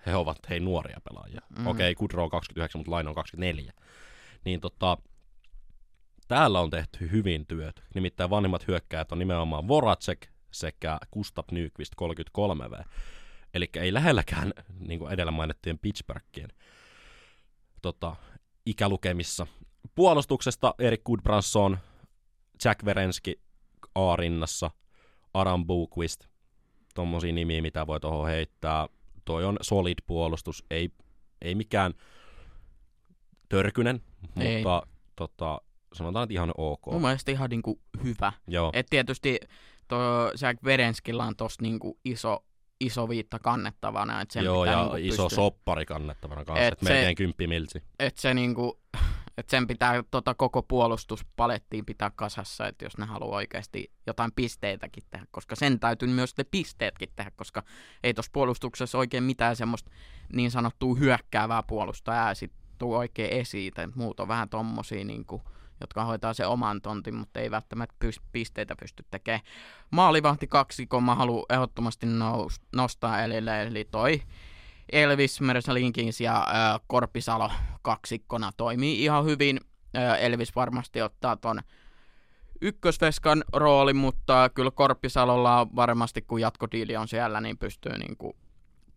[0.06, 1.42] he ovat hei nuoria pelaajia.
[1.58, 1.68] Mm.
[1.68, 3.74] Okei, okay, Goodrow on 29, mutta Laine on 24.
[4.46, 4.98] Niin tota,
[6.28, 7.84] täällä on tehty hyvin työt.
[7.96, 12.84] Nimittäin vanhimmat hyökkäjät on nimenomaan Voracek sekä Gustav Nyqvist 33V.
[13.54, 16.50] Eli ei lähelläkään niin kuin edellä mainittujen Pittsburghien
[17.82, 18.16] tota,
[18.66, 19.48] ikälukemissa.
[19.96, 21.78] Puolustuksesta Erik Goodbranson,
[22.66, 23.42] Jack Verenski
[23.96, 24.72] A-rinnassa,
[25.34, 26.26] Adam Bookvist,
[26.96, 28.88] tommosia nimiä, mitä voi tuohon heittää.
[29.26, 30.90] Toi on solid puolustus, ei,
[31.42, 31.94] ei mikään
[33.50, 34.02] törkynen,
[34.40, 34.56] Ei.
[34.56, 35.62] mutta tota,
[35.94, 36.86] sanotaan, että ihan ok.
[36.86, 38.34] Mun mielestä ihan niinku hyvä.
[38.48, 39.40] Joo, Et tietysti
[39.88, 42.46] tuo Jack Verenskillä on tossa niinku iso,
[42.80, 44.22] iso viitta kannettavana.
[44.22, 47.16] Et sen Joo pitää ja niinku iso pystyä, soppari kannettavana kanssa, Et että se- melkein
[47.16, 47.84] kymppi miltsi.
[48.00, 48.80] Et se niinku,
[49.38, 55.04] et sen pitää tota koko puolustuspalettiin pitää kasassa, että jos ne haluaa oikeasti jotain pisteitäkin
[55.12, 57.64] tehdä, koska sen täytyy myös ne pisteetkin tehdä, koska
[58.04, 59.92] ei tuossa puolustuksessa oikein mitään semmoista
[60.34, 65.42] niin sanottua hyökkäävää puolustajaa sit tuu oikein esiin, et muut on vähän tommosia niinku,
[65.84, 69.42] jotka hoitaa se oman tontin, mutta ei välttämättä pys- pisteitä pysty tekemään.
[69.92, 74.22] Maalivahti kaksikon mä haluan ehdottomasti nous- nostaa elille, eli toi
[74.92, 79.60] Elvis Mersalinkins ja äh, Korpisalo kaksikkona toimii ihan hyvin.
[79.98, 81.62] Äh, Elvis varmasti ottaa ton
[82.62, 88.36] ykkösveskan rooli, mutta kyllä Korpisalolla on varmasti, kun jatkodiili on siellä, niin pystyy niinku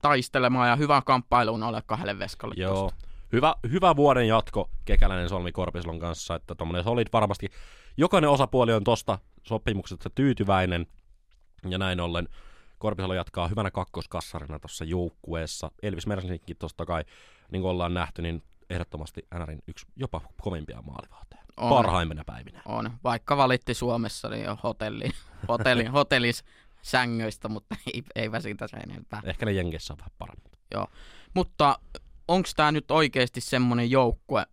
[0.03, 2.55] taistelemaan ja hyvän kamppailuun ole kahdelle veskalle.
[2.59, 2.75] Joo.
[2.75, 3.15] tosta.
[3.33, 7.49] Hyvä, hyvä vuoden jatko Kekäläinen Solmi Korpislon kanssa, että tommonen solid varmasti.
[7.97, 10.87] Jokainen osapuoli on tosta sopimuksesta tyytyväinen,
[11.69, 12.29] ja näin ollen
[12.79, 15.71] Korpisalo jatkaa hyvänä kakkoskassarina tuossa joukkueessa.
[15.83, 17.05] Elvis Mersinkin tosta kai,
[17.53, 21.43] niin kuin ollaan nähty, niin ehdottomasti NRin yksi jopa kovimpia maalivahteja.
[21.57, 21.69] On.
[21.69, 22.62] Parhaimpina päivinä.
[22.67, 22.91] On.
[23.05, 25.11] Vaikka valitti Suomessa, niin hotelli,
[25.49, 26.45] hotelli, hotellis
[26.83, 29.23] sängyistä, mutta ei, eipä siitä sen enempää.
[29.25, 30.57] Ehkä ne Jenkeissä on vähän paremmat.
[31.35, 31.79] Mutta
[32.29, 34.47] onko tämä nyt oikeasti semmoinen joukkue,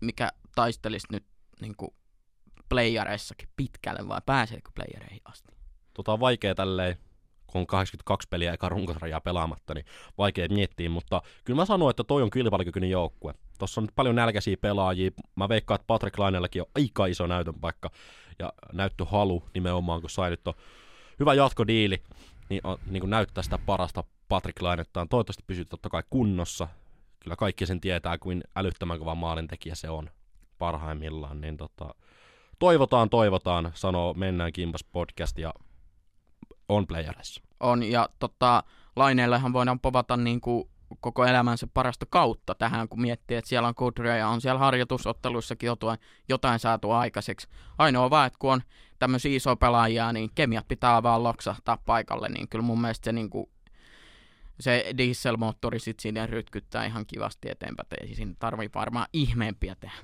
[0.00, 1.24] mikä taistelisi nyt
[1.60, 1.94] niinku
[2.68, 5.52] playareissakin pitkälle vai pääseekö playereihin asti?
[5.94, 6.96] Tota on vaikea tälleen,
[7.46, 9.84] kun on 82 peliä eka runkosarjaa pelaamatta, niin
[10.18, 13.34] vaikea miettiä, mutta kyllä mä sanoin, että toi on kilpailukykyinen joukkue.
[13.58, 15.10] Tuossa on nyt paljon nälkäisiä pelaajia.
[15.36, 17.90] Mä veikkaan, että Patrick Lainellakin on aika iso näytön paikka
[18.38, 20.54] ja näyttöhalu nimenomaan, kun sai nyt on
[21.20, 22.02] hyvä jatkodiili,
[22.50, 25.08] niin, on, niin kuin näyttää sitä parasta Patrick Lainettaan.
[25.08, 26.68] Toivottavasti pysyy totta kai kunnossa.
[27.20, 30.10] Kyllä kaikki sen tietää, kuin älyttömän kova maalintekijä se on
[30.58, 31.40] parhaimmillaan.
[31.40, 31.94] Niin tota,
[32.58, 35.54] toivotaan, toivotaan, sanoo Mennään Kimpas podcast ja
[36.68, 37.42] on playerissa.
[37.60, 38.62] On, ja tota,
[38.96, 40.68] Laineellehan voidaan povata niin kuin
[41.00, 45.66] koko elämänsä parasta kautta tähän, kun miettii, että siellä on kudria ja on siellä harjoitusotteluissakin
[45.66, 45.98] jotain,
[46.28, 47.48] jotain saatu aikaiseksi.
[47.78, 48.62] Ainoa vaan, että kun on
[48.98, 53.30] tämmöisiä isoja pelaajia, niin kemiat pitää vaan loksahtaa paikalle, niin kyllä mun mielestä se, niin
[53.30, 53.50] kuin,
[54.60, 59.96] se dieselmoottori sitten siinä rytkyttää ihan kivasti eteenpäin, ei siinä tarvii varmaan ihmeempiä tehdä.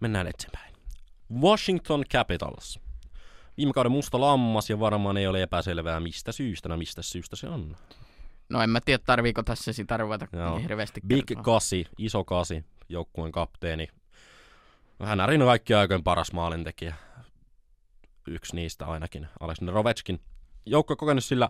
[0.00, 0.74] Mennään eteenpäin.
[1.40, 2.80] Washington Capitals.
[3.56, 7.48] Viime kauden musta lammas ja varmaan ei ole epäselvää mistä syystä, no mistä syystä se
[7.48, 7.76] on.
[8.50, 10.58] No en mä tiedä, tarviiko tässä sitä ruveta Joo.
[10.58, 11.44] hirveästi Big kertoa.
[11.44, 13.88] Kasi, iso Kasi, joukkueen kapteeni.
[15.02, 16.94] Hän on kaikki aikojen paras maalintekijä.
[18.26, 20.20] Yksi niistä ainakin, Alexander Ovechkin.
[20.66, 21.48] Joukko kokenut sillä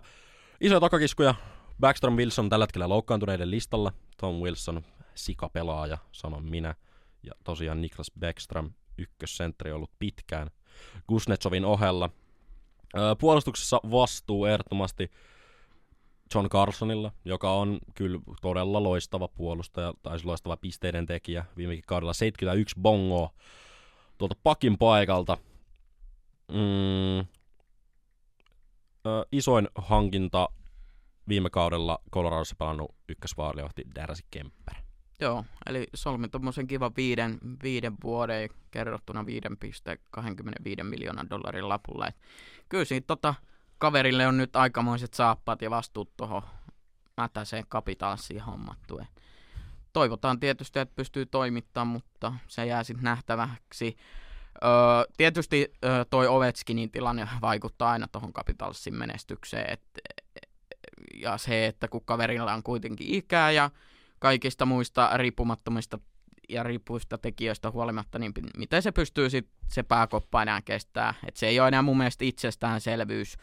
[0.61, 1.35] isoja takakiskuja.
[1.79, 3.93] Backstrom Wilson tällä hetkellä loukkaantuneiden listalla.
[4.17, 4.81] Tom Wilson,
[5.15, 6.75] sikapelaaja, sanon minä.
[7.23, 10.49] Ja tosiaan Niklas Backstrom, ykkössentteri ollut pitkään
[11.07, 12.09] Kuznetsovin ohella.
[13.19, 15.11] Puolustuksessa vastuu ehdottomasti
[16.35, 21.45] John Carlsonilla, joka on kyllä todella loistava puolustaja, tai siis loistava pisteiden tekijä.
[21.57, 23.29] Viimekin kaudella 71 bongoa
[24.17, 25.37] tuolta pakin paikalta.
[26.51, 27.25] Mm, ö,
[29.31, 30.49] isoin hankinta
[31.27, 34.75] viime kaudella Coloradossa pelannut ykkösvaaliohti Darcy Kemper.
[35.19, 39.25] Joo, eli solmi tuommoisen kivan viiden, viiden vuoden kerrottuna
[40.77, 42.07] 5,25 miljoonan dollarin lapulla.
[42.07, 42.15] Et
[42.69, 43.35] kyllä siitä tota,
[43.81, 46.41] kaverille on nyt aikamoiset saappaat ja vastuut tuohon
[47.17, 48.99] mätäseen kapitalsiin hommattu.
[48.99, 49.21] Et
[49.93, 53.97] toivotaan tietysti, että pystyy toimittamaan, mutta se jää sitten nähtäväksi.
[54.63, 54.69] Öö,
[55.17, 59.73] tietysti öö, toi Ovechkinin tilanne vaikuttaa aina tuohon kapitalsin menestykseen.
[59.73, 59.81] Et,
[61.15, 63.69] ja se, että kun kaverilla on kuitenkin ikää ja
[64.19, 65.99] kaikista muista riippumattomista
[66.49, 71.13] ja riippuvista tekijöistä huolimatta, niin miten se pystyy sit se pääkoppa enää kestää.
[71.27, 73.37] Et se ei ole enää mun mielestä itsestäänselvyys,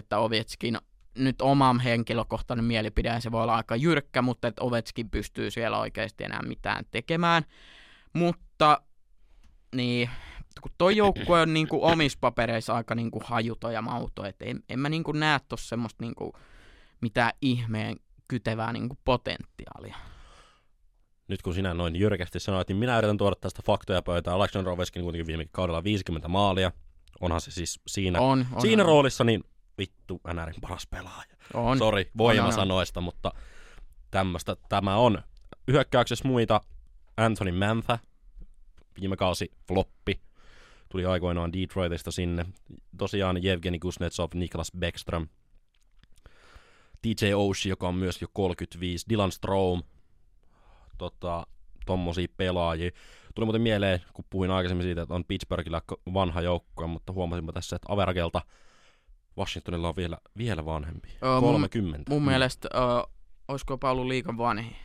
[0.00, 0.78] että Ovechkin
[1.18, 6.24] nyt oma henkilökohtainen mielipide, se voi olla aika jyrkkä, mutta että Ovechkin pystyy siellä oikeasti
[6.24, 7.44] enää mitään tekemään.
[8.12, 8.82] Mutta
[9.74, 10.10] niin,
[10.60, 14.78] kun toi joukkue on niinku omissa papereissa aika niinku hajuto ja mauto, että en, en
[14.78, 16.32] mä niinku näe tuossa semmoista niinku
[17.00, 17.96] mitään ihmeen
[18.28, 19.96] kytevää niinku potentiaalia.
[21.28, 24.36] Nyt kun sinä noin jyrkästi sanoit, niin minä yritän tuoda tästä faktoja pöytään.
[24.36, 26.72] Alexander Ovechkin kuitenkin viime kaudella 50 maalia.
[27.20, 29.44] Onhan se siis siinä, On, on, siinä on, roolissa niin
[29.80, 31.36] vittu NRin paras pelaaja.
[31.54, 31.78] on.
[31.78, 33.32] Sori voimasanoista, mutta
[34.10, 35.22] tämmöstä tämä on.
[35.72, 36.60] Hyökkäyksessä muita
[37.16, 37.98] Anthony Mantha,
[39.00, 40.20] viime kausi floppi,
[40.88, 42.46] tuli aikoinaan Detroitista sinne.
[42.98, 45.28] Tosiaan Evgeni Kuznetsov, Niklas Bäckström,
[47.02, 49.82] TJ Oshie, joka on myös jo 35, Dylan Strom,
[50.98, 51.46] tota,
[51.86, 52.90] tommosia pelaajia.
[53.34, 55.82] Tuli muuten mieleen, kun puhuin aikaisemmin siitä, että on Pittsburghilla
[56.14, 58.42] vanha joukkue, mutta huomasinpa tässä, että Averagelta
[59.38, 61.08] Washingtonilla on vielä, vielä vanhempi.
[61.22, 62.10] Ö, mun- 30.
[62.12, 62.28] Mun Mm.
[62.28, 63.08] mielestä, ö,
[63.48, 64.76] olisiko jopa ollut liikan vanhi.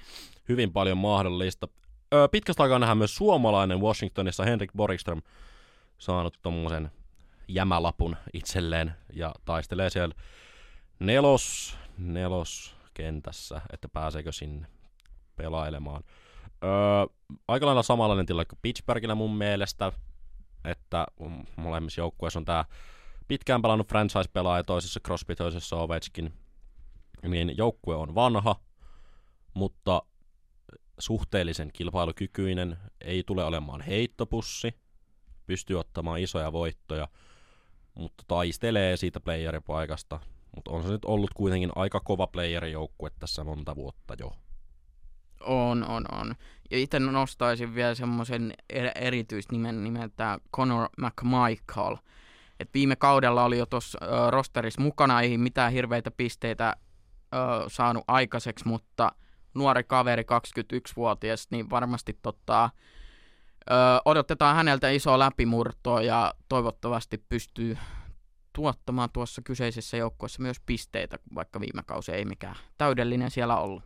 [0.49, 1.67] hyvin paljon mahdollista.
[2.13, 5.21] Ö, pitkästä aikaa nähdään myös suomalainen Washingtonissa Henrik Borgström
[5.97, 6.91] saanut tommosen
[7.47, 10.15] jämälapun itselleen ja taistelee siellä
[10.99, 14.67] nelos, nelos kentässä, että pääseekö sinne
[15.36, 16.03] pelailemaan.
[16.63, 16.69] Öö,
[17.47, 19.91] aika lailla samanlainen tilanne kuin Pittsburghillä mun mielestä,
[20.65, 21.05] että
[21.55, 22.65] molemmissa joukkueissa on tää
[23.27, 26.33] pitkään pelannut franchise-pelaaja, toisessa Crosby, toisessa Ovechkin,
[27.27, 28.55] niin joukkue on vanha,
[29.53, 30.01] mutta
[30.99, 34.73] suhteellisen kilpailukykyinen, ei tule olemaan heittopussi,
[35.45, 37.07] pystyy ottamaan isoja voittoja,
[37.95, 40.19] mutta taistelee siitä playeripaikasta.
[40.55, 44.31] Mutta on se nyt ollut kuitenkin aika kova playerijoukkue tässä monta vuotta jo.
[45.41, 46.35] On, on, on.
[46.71, 51.95] Ja itse nostaisin vielä semmoisen er- erityisnimen nimeltään Conor McMichael.
[52.59, 56.75] Et viime kaudella oli jo tuossa rosterissa mukana, ei mitään hirveitä pisteitä
[57.33, 57.37] ö,
[57.67, 59.11] saanut aikaiseksi, mutta
[59.53, 62.69] nuori kaveri, 21-vuotias, niin varmasti tota,
[63.71, 63.73] ö,
[64.05, 67.77] odotetaan häneltä isoa läpimurtoa ja toivottavasti pystyy
[68.55, 73.83] tuottamaan tuossa kyseisessä joukkueessa myös pisteitä, vaikka viime kausi ei mikään täydellinen siellä ollut.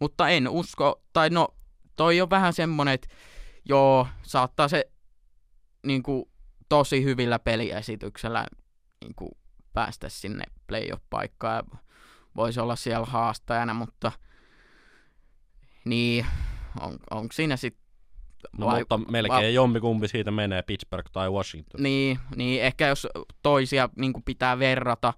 [0.00, 1.48] Mutta en usko, tai no,
[1.96, 3.08] toi on vähän semmonen, että
[3.68, 4.84] joo, saattaa se
[5.86, 6.24] niin kuin,
[6.68, 8.46] tosi hyvillä peliesityksellä
[9.00, 9.30] niin kuin,
[9.72, 11.78] päästä sinne playoff-paikkaan ja
[12.36, 14.12] voisi olla siellä haastajana, mutta
[15.84, 16.26] niin,
[16.80, 17.88] on, onko siinä sitten
[18.58, 21.82] No Vai- mutta melkein vai- jompikumpi siitä menee, Pittsburgh tai Washington.
[21.82, 23.06] Niin, niin ehkä jos
[23.42, 25.14] toisia niin pitää verrata,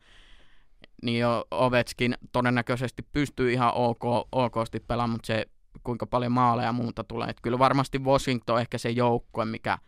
[1.02, 5.46] niin jo Ovetskin todennäköisesti pystyy ihan ok, okosti pelaamaan, mutta se
[5.84, 7.28] kuinka paljon maaleja ja muuta tulee.
[7.28, 9.78] Et kyllä varmasti Washington on ehkä se joukkue, mikä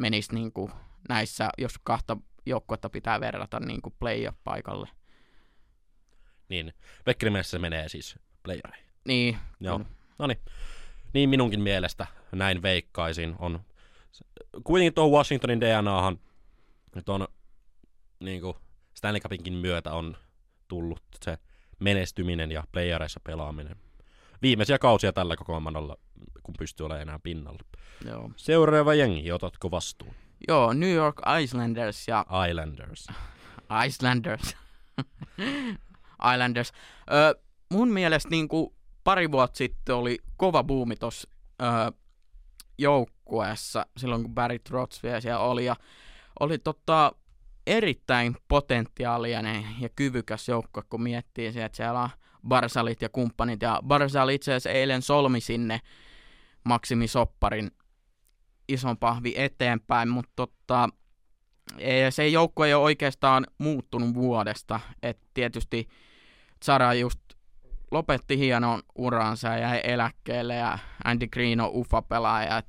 [0.00, 0.72] menisi niin kuin
[1.08, 4.88] näissä, jos kahta joukkuetta pitää verrata niin kuin playoff-paikalle.
[6.48, 6.72] Niin,
[7.06, 8.86] Vekkerimäessä se menee siis playereihin.
[9.06, 9.80] Niin, Joo.
[10.18, 10.38] No niin.
[11.14, 13.34] Niin minunkin mielestä näin veikkaisin.
[13.38, 13.60] On
[14.64, 16.18] kuitenkin tuohon Washingtonin DNAhan
[16.94, 17.28] nyt on
[18.20, 18.56] niin kuin
[18.94, 20.16] Stanley Cupinkin myötä on
[20.68, 21.38] tullut se
[21.80, 23.76] menestyminen ja playereissa pelaaminen.
[24.42, 25.96] Viimeisiä kausia tällä kokoonpanolla,
[26.42, 27.58] kun pystyy olemaan enää pinnalla.
[28.04, 28.30] joo.
[28.36, 30.14] Seuraava jengi, otatko vastuun?
[30.48, 33.06] joo, New York Islanders ja Islanders.
[33.86, 34.56] Islanders.
[36.34, 36.72] Islanders.
[37.12, 37.40] Ö,
[37.72, 41.28] mun mielestä niin kuin pari vuotta sitten oli kova buumi tuossa
[42.78, 45.64] joukkueessa, silloin kun Barry Trotz vielä siellä oli.
[45.64, 45.76] Ja
[46.40, 47.12] oli tota,
[47.66, 52.08] erittäin potentiaalinen ja kyvykäs joukkue, kun miettii se, että siellä on
[52.48, 53.62] Barsalit ja kumppanit.
[53.62, 55.80] Ja Barsal itse asiassa eilen solmi sinne
[56.64, 57.70] Maksimi Sopparin
[58.68, 60.88] ison pahvi eteenpäin, mutta tota,
[61.78, 64.80] ei- se joukkue ei ole oikeastaan muuttunut vuodesta.
[65.02, 65.88] Et tietysti
[66.64, 67.20] Zara just
[67.90, 72.62] lopetti hienon uransa ja jäi eläkkeelle ja Andy Green on ufa pelaaja.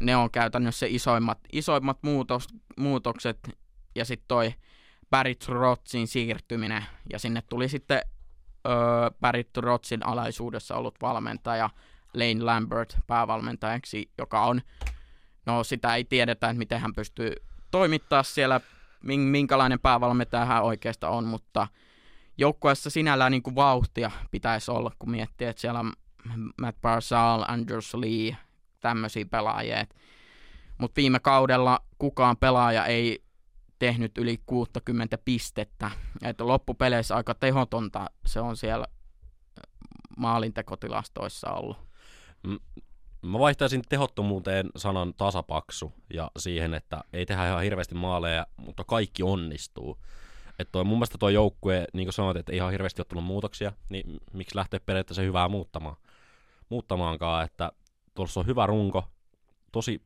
[0.00, 2.46] Ne on käytännössä isoimmat, isoimmat muutos,
[2.76, 3.38] muutokset
[3.94, 4.54] ja sitten toi
[5.10, 8.00] Barry Trotzin siirtyminen ja sinne tuli sitten
[9.20, 11.70] Barry Trotzin alaisuudessa ollut valmentaja
[12.14, 14.60] Lane Lambert päävalmentajaksi, joka on,
[15.46, 17.32] no sitä ei tiedetä, että miten hän pystyy
[17.70, 18.60] toimittaa siellä,
[19.02, 21.68] min- minkälainen päävalmentaja hän oikeastaan on, mutta
[22.38, 25.92] joukkueessa sinällään niin kuin vauhtia pitäisi olla, kun miettii, että siellä on
[26.60, 28.36] Matt Barzal, Andrews Lee,
[28.80, 29.84] tämmöisiä pelaajia.
[30.78, 33.25] Mutta viime kaudella kukaan pelaaja ei
[33.78, 35.90] tehnyt yli 60 pistettä.
[36.22, 38.86] Et loppupeleissä aika tehotonta se on siellä
[40.16, 41.76] maalintekotilastoissa ollut.
[43.22, 49.22] Mä vaihtaisin tehottomuuteen sanan tasapaksu ja siihen, että ei tehdä ihan hirveästi maaleja, mutta kaikki
[49.22, 49.98] onnistuu.
[50.58, 53.24] Että toi, mun mielestä tuo joukkue, niin kuin sanoit, että ei ihan hirveästi ole tullut
[53.24, 55.96] muutoksia, niin miksi lähteä periaatteessa hyvää muuttamaan?
[56.68, 57.72] muuttamaankaan, että
[58.14, 59.04] tuossa on hyvä runko.
[59.72, 60.02] Tosi,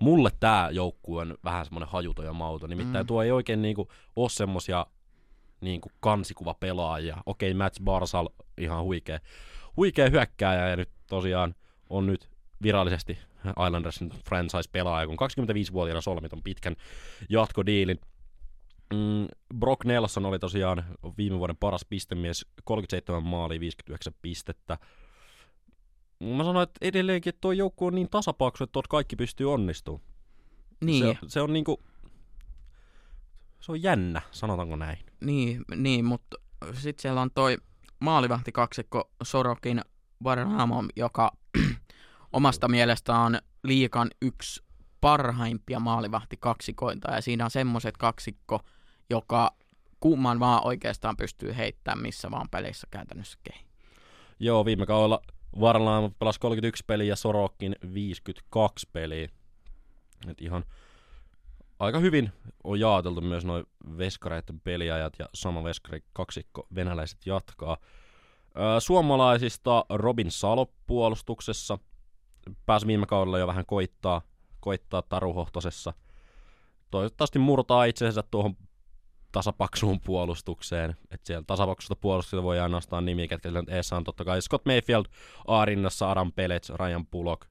[0.00, 2.70] mulle tämä joukkue on vähän semmoinen hajuton ja mauton.
[2.70, 3.06] Nimittäin Mm.
[3.06, 4.86] tuo ei oikein niinku ole semmosia
[5.60, 7.16] niinku kansikuvapelaajia.
[7.26, 9.18] Okei, Mats Barsal ihan huikea,
[9.76, 11.54] huikea hyökkääjä ja nyt tosiaan
[11.90, 12.28] on nyt
[12.62, 13.18] virallisesti
[13.66, 16.76] Islandersin franchise-pelaaja, kun 25-vuotiaana solmit on pitkän
[17.28, 18.00] jatkodiilin.
[18.94, 19.26] Mm,
[19.58, 20.84] Brock Nelson oli tosiaan
[21.18, 24.78] viime vuoden paras pistemies, 37 maalia, 59 pistettä.
[26.20, 30.04] Mä sanoin, että edelleenkin että tuo joukko on niin tasapaksu, että kaikki pystyy onnistumaan.
[30.84, 31.82] Niin, Se, se on niinku,
[33.60, 34.98] se on jännä, sanotaanko näin.
[35.20, 36.36] niin, niin mutta
[36.72, 37.56] sitten siellä on toi
[38.00, 39.80] maalivahti kaksikko Sorokin
[40.24, 41.32] Varnamo, joka
[42.32, 44.62] omasta mielestä on liikan yksi
[45.00, 48.60] parhaimpia maalivahti kaksikoita ja siinä on semmoiset kaksikko,
[49.10, 49.50] joka
[50.00, 53.64] kumman vaan oikeastaan pystyy heittämään missä vaan pelissä käytännössä kehi.
[54.38, 55.22] Joo, viime kaudella
[55.60, 59.28] Varlaan pelasi 31 peliä ja Sorokin 52 peliä.
[60.28, 60.64] Et ihan
[61.78, 62.32] aika hyvin
[62.64, 63.64] on jaoteltu myös noin
[63.98, 67.76] veskareiden peliajat ja sama veskari kaksikko venäläiset jatkaa.
[68.78, 71.78] Suomalaisista Robin Salo puolustuksessa
[72.66, 74.22] pääsi viime kaudella jo vähän koittaa,
[74.60, 75.92] koittaa taruhohtosessa.
[76.90, 78.56] Toivottavasti murtaa itsensä tuohon
[79.32, 80.96] tasapaksuun puolustukseen.
[81.10, 85.04] Että siellä tasapaksusta puolustuksesta voi ainoastaan nimiä, ketkä siellä eessä on totta kai Scott Mayfield,
[85.46, 87.46] A-rinnassa, Adam Pelets, Ryan Pulok,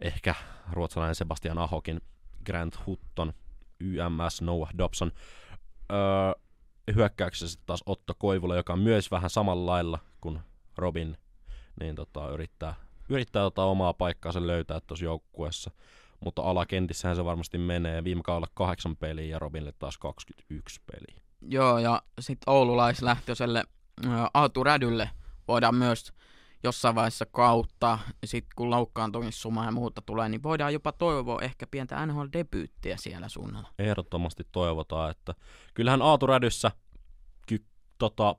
[0.00, 0.34] ehkä
[0.72, 2.00] ruotsalainen Sebastian Ahokin,
[2.46, 3.32] Grant Hutton,
[3.80, 5.12] YMS, Noah Dobson.
[5.92, 6.42] Öö,
[6.94, 10.40] hyökkäyksessä taas Otto Koivula, joka on myös vähän samalla lailla kuin
[10.78, 11.16] Robin,
[11.80, 12.74] niin tota, yrittää,
[13.08, 15.70] yrittää tota omaa paikkaansa löytää tuossa joukkueessa.
[16.20, 18.04] Mutta alakentissähän se varmasti menee.
[18.04, 21.22] Viime kaudella kahdeksan peliä ja Robinille taas 21 peliä.
[21.40, 23.64] Joo, ja sitten oululaislähtöiselle
[24.34, 25.10] Aatu Rädylle
[25.48, 26.12] voidaan myös
[26.62, 32.06] jossain vaiheessa kautta, sitten kun loukkaantumissuma ja muuta tulee, niin voidaan jopa toivoa ehkä pientä
[32.06, 33.68] NHL-debyyttiä siellä suunnalla.
[33.78, 35.34] Ehdottomasti toivotaan, että
[35.74, 36.70] kyllähän Aatu Rädyssä
[37.46, 37.64] ky,
[37.98, 38.36] tota,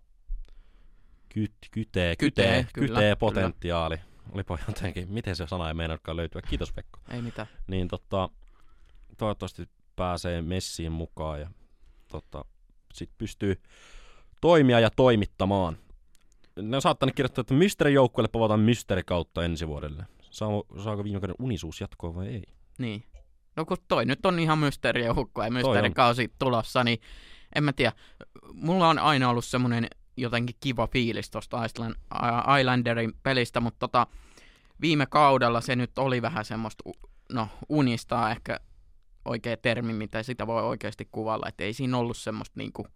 [1.29, 3.97] ky, kytee, kytee, Kytee, kytee, kyllä, kytee potentiaali.
[4.31, 6.41] Olipa jotenkin, miten se sana ei meinaakaan löytyä.
[6.41, 6.99] Kiitos Pekko.
[7.09, 7.47] Ei mitään.
[7.67, 8.29] Niin tota,
[9.17, 11.49] toivottavasti pääsee messiin mukaan ja
[12.07, 12.45] tota,
[12.93, 13.61] sit pystyy
[14.41, 15.77] toimia ja toimittamaan.
[16.61, 20.05] ne on saattanut kirjoittaa, että mysteerijoukkueelle povataan mysteerikautta ensi vuodelle.
[20.21, 20.49] Saa,
[20.83, 22.43] saako viime kauden unisuus jatkoa vai ei?
[22.77, 23.03] Niin.
[23.55, 26.99] No kun toi nyt on ihan mysteerijoukko ja mysteerikausi tulossa, niin
[27.55, 27.91] en mä tiedä.
[28.53, 31.65] Mulla on aina ollut semmoinen jotenkin kiva fiilis tuosta
[32.59, 34.07] Islanderin pelistä, mutta tota,
[34.81, 36.83] viime kaudella se nyt oli vähän semmoista,
[37.33, 38.59] no unistaa ehkä
[39.25, 42.87] oikea termi, mitä sitä voi oikeasti kuvalla, että ei siinä ollut semmoista niinku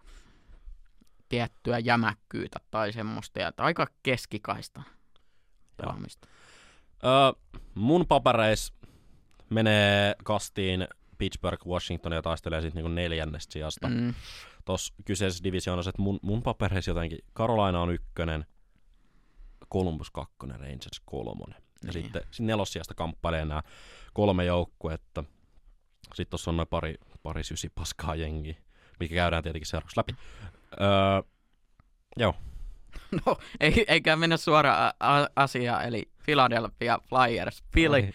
[1.30, 4.82] tiettyä jämäkkyyttä tai semmoista, ja aika keskikaista
[5.78, 6.28] pelaamista.
[7.04, 8.74] Öö, mun papereis
[9.50, 13.88] menee kastiin Pittsburgh, Washington ja taistelee sitten niinku neljännestä sijasta.
[13.88, 14.14] Mm.
[14.66, 18.46] Tuossa kyseisessä divisioonassa, että mun, mun papereissa jotenkin Carolina on ykkönen,
[19.74, 21.62] Columbus kakkonen, Rangers kolmonen.
[21.84, 22.04] Ja niin.
[22.04, 23.62] sitten nelossijasta kamppailee nämä
[24.14, 25.24] kolme joukkuetta.
[26.04, 28.58] Sitten tuossa on noin pari, pari sysi paskaa jengi,
[29.00, 30.16] mikä käydään tietenkin seuraavaksi läpi.
[30.82, 31.32] Öö,
[32.18, 32.34] joo.
[33.26, 34.94] No, ei, eikä mennä suoraan
[35.36, 37.96] asiaan, eli Philadelphia Flyers, Philly.
[37.96, 38.14] Ai.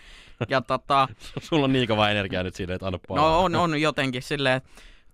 [0.48, 1.08] Ja tota...
[1.48, 3.26] Sulla on niin kova energia nyt siinä, että anna paljon.
[3.26, 4.62] No on, on jotenkin silleen,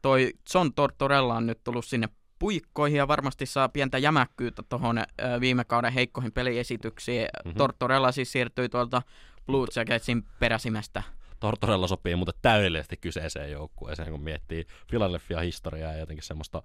[0.07, 5.05] toi John Tortorella on nyt tullut sinne puikkoihin ja varmasti saa pientä jämäkkyyttä tuohon
[5.40, 7.29] viime kauden heikkoihin peliesityksiin.
[7.45, 7.59] Mm-hmm.
[7.59, 9.03] Tortorella siis siirtyi tuolta
[9.47, 11.03] Blue Jacketsin peräsimestä
[11.40, 16.62] Tortorella sopii muuten täydellisesti kyseiseen joukkueeseen, kun miettii Philadelphia historiaa ja jotenkin semmoista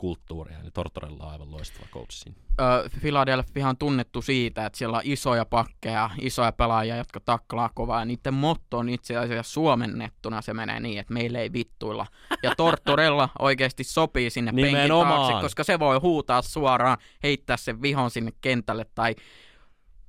[0.00, 2.36] kulttuuria, niin Tortorella on aivan loistava coach siinä.
[2.60, 7.98] Öö, Philadelphia on tunnettu siitä, että siellä on isoja pakkeja, isoja pelaajia, jotka taklaa kovaa,
[7.98, 12.06] ja niiden motto on itse asiassa suomennettuna se menee niin, että meille ei vittuilla.
[12.42, 18.10] Ja Tortorella oikeasti sopii sinne penkin taakse, koska se voi huutaa suoraan, heittää sen vihon
[18.10, 19.14] sinne kentälle tai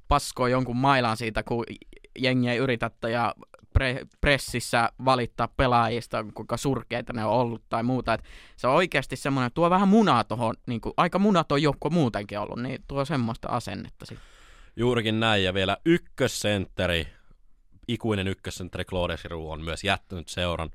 [0.07, 1.65] paskoo jonkun mailan siitä, kun
[2.19, 3.35] jengi ei yritä ja
[3.79, 8.13] pre- pressissä valittaa pelaajista, kuinka surkeita ne on ollut tai muuta.
[8.13, 8.23] Et
[8.57, 12.83] se on oikeasti semmoinen, tuo vähän munaa tuohon, niin aika munaton joukko muutenkin ollut, niin
[12.87, 14.27] tuo semmoista asennetta sitten.
[14.75, 17.07] Juurikin näin, ja vielä ykkössentteri,
[17.87, 20.69] ikuinen ykkössentteri Claude Giroux on myös jättänyt seuran,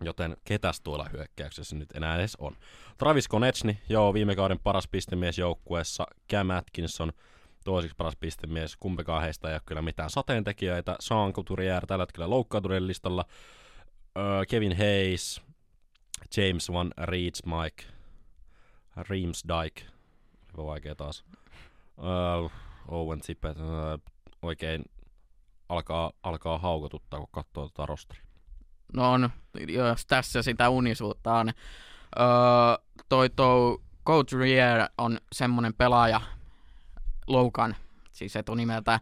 [0.00, 2.56] joten ketäs tuolla hyökkäyksessä nyt enää edes on.
[2.98, 7.12] Travis Konechny, joo, viime kauden paras pistemies joukkueessa, Cam Atkinson–
[7.64, 8.76] toiseksi paras pistemies.
[8.76, 10.96] Kumpikaan heistä ei ole kyllä mitään sateentekijöitä.
[11.00, 13.24] Sean Couturier tällä hetkellä loukkaantuneiden listalla.
[14.18, 15.42] Uh, Kevin Hayes,
[16.36, 17.84] James Van Reeds, Mike,
[19.08, 19.82] Reams Dyke,
[20.44, 21.24] olipa vaikea taas.
[21.98, 22.52] Uh,
[22.88, 24.00] Owen Tippett, uh,
[24.42, 24.84] oikein
[25.68, 28.24] alkaa, alkaa haukotuttaa, kun katsoo tuota rosteria.
[28.92, 29.30] No on,
[29.68, 31.48] jos tässä sitä unisuutta on.
[32.18, 32.24] Öö,
[33.08, 36.20] toi, toi Couturier on semmonen pelaaja,
[37.26, 37.76] Logan,
[38.12, 39.00] siis etunimeltä,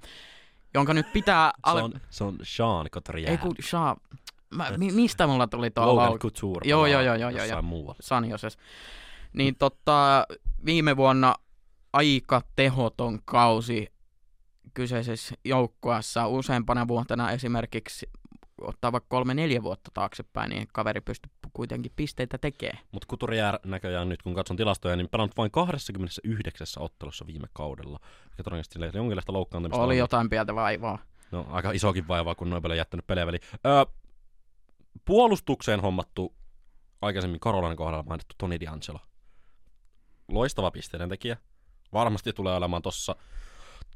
[0.74, 1.52] jonka nyt pitää...
[1.62, 1.80] Ale...
[1.80, 3.30] Se, on, se on Sean Cotrier.
[3.30, 3.96] Ei kun Sean...
[4.54, 6.18] Mä, mi, mistä mulla tuli tuo Logan lau...
[6.18, 6.68] Couture.
[6.68, 7.40] Joo, joo, joo, joo, joo.
[7.40, 7.98] Jossain muualla.
[8.00, 8.58] Sanioses.
[9.32, 10.26] Niin tota,
[10.64, 11.35] viime vuonna
[11.92, 13.92] aika tehoton kausi
[14.74, 18.11] kyseisessä joukkueessa useampana vuotena esimerkiksi
[18.61, 22.84] ottaa vaikka kolme neljä vuotta taaksepäin, niin kaveri pystyy kuitenkin pisteitä tekemään.
[22.92, 27.98] Mutta Couturier näköjään nyt, kun katson tilastoja, niin pelannut vain 29 ottelussa viime kaudella.
[28.38, 30.98] Ja todennäköisesti sille jonkinlaista loukkaantumista Oli jotain pientä vaivaa.
[31.30, 33.42] No, aika isokin vaivaa, kun noin paljon jättänyt pelejä väliin.
[33.66, 33.84] Öö,
[35.04, 36.34] puolustukseen hommattu
[37.02, 38.98] aikaisemmin Karolainen kohdalla mainittu Toni D'Angelo.
[40.28, 41.36] Loistava pisteiden tekijä.
[41.92, 43.16] Varmasti tulee olemaan tossa,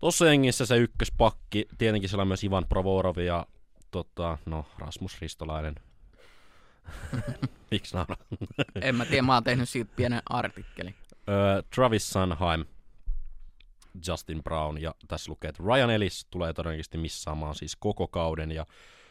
[0.00, 1.68] tossa jengissä se ykköspakki.
[1.78, 3.46] Tietenkin siellä on myös Ivan Provorov ja
[3.90, 5.74] tota, no, Rasmus Ristolainen.
[7.70, 8.16] Miksi naura?
[8.82, 10.94] en mä tiedä, mä oon tehnyt siitä pienen artikkelin.
[11.12, 12.64] Uh, Travis Sunheim,
[14.08, 18.66] Justin Brown ja tässä lukee, että Ryan Ellis tulee todennäköisesti missaamaan siis koko kauden ja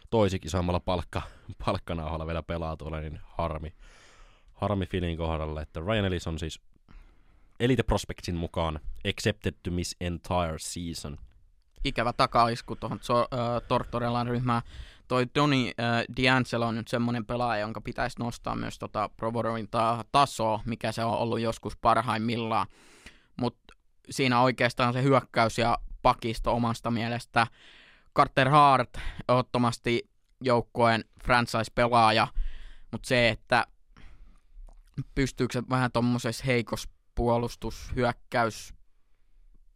[0.10, 1.22] toisikin samalla palkka,
[1.66, 3.74] palkkanauhalla vielä pelaa tuolla, niin harmi.
[4.54, 6.62] Harmi Filin kohdalla, että Ryan Ellis on siis
[7.60, 11.18] Elite Prospectsin mukaan accepted to miss entire season
[11.86, 13.00] ikävä takaisku tuohon
[13.68, 14.62] Tortorellan ryhmään.
[15.08, 20.06] Toi Tony uh, D'Angelo on nyt semmoinen pelaaja, jonka pitäisi nostaa myös tota Provorovin ta-
[20.12, 22.68] tasoa, mikä se on ollut joskus parhaimmillaan.
[23.38, 23.74] Mutta
[24.10, 27.48] siinä oikeastaan se hyökkäys ja pakisto omasta mielestä.
[28.16, 28.98] Carter Hart,
[29.30, 30.10] ehdottomasti
[30.42, 32.28] joukkueen franchise-pelaaja,
[32.92, 33.68] mutta se, että
[35.16, 38.74] pystyykö se vähän tuommoisessa heikossa puolustushyökkäys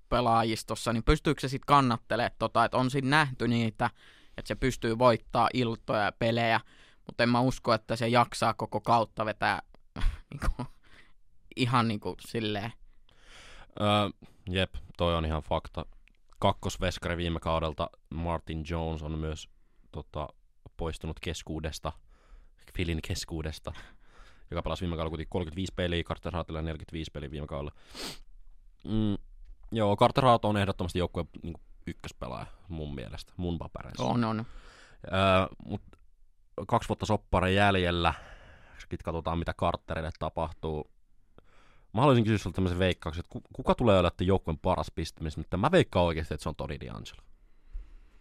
[0.10, 3.90] pelaajistossa, niin pystyykö se sitten kannattelemaan tota, että on siinä nähty niitä,
[4.40, 6.60] että se pystyy voittaa iltoja ja pelejä,
[7.06, 9.62] mutta en mä usko, että se jaksaa koko kautta vetää
[10.32, 10.66] niinku,
[11.56, 12.74] ihan niin kuin silleen.
[13.82, 14.10] Öö,
[14.50, 15.86] jep, toi on ihan fakta.
[16.40, 19.50] Kakkosveskari viime kaudelta Martin Jones on myös
[19.92, 20.28] tota,
[20.78, 21.92] poistunut keskuudesta,
[22.78, 23.74] Filin keskuudesta,
[24.52, 27.72] joka pelasi viime kaudella 35 peliä, Carter Hartilla 45 peliä viime kaudella.
[28.84, 29.18] Mm,
[29.72, 31.56] Joo, Carter Hart on ehdottomasti joukkueen niin
[31.90, 34.04] ykköspelaaja mun mielestä, mun papereissa.
[34.04, 34.40] On, on.
[35.06, 35.82] Öö, mut
[36.68, 38.14] kaksi vuotta sopparen jäljellä,
[38.80, 40.92] sitten katsotaan mitä Carterille tapahtuu.
[41.94, 45.72] Mä haluaisin kysyä sulta tämmöisen veikkauksen, että kuka tulee olemaan joukkueen paras pistämis, mutta mä
[45.72, 47.24] veikkaan oikeasti, että se on Tony D'Angelo.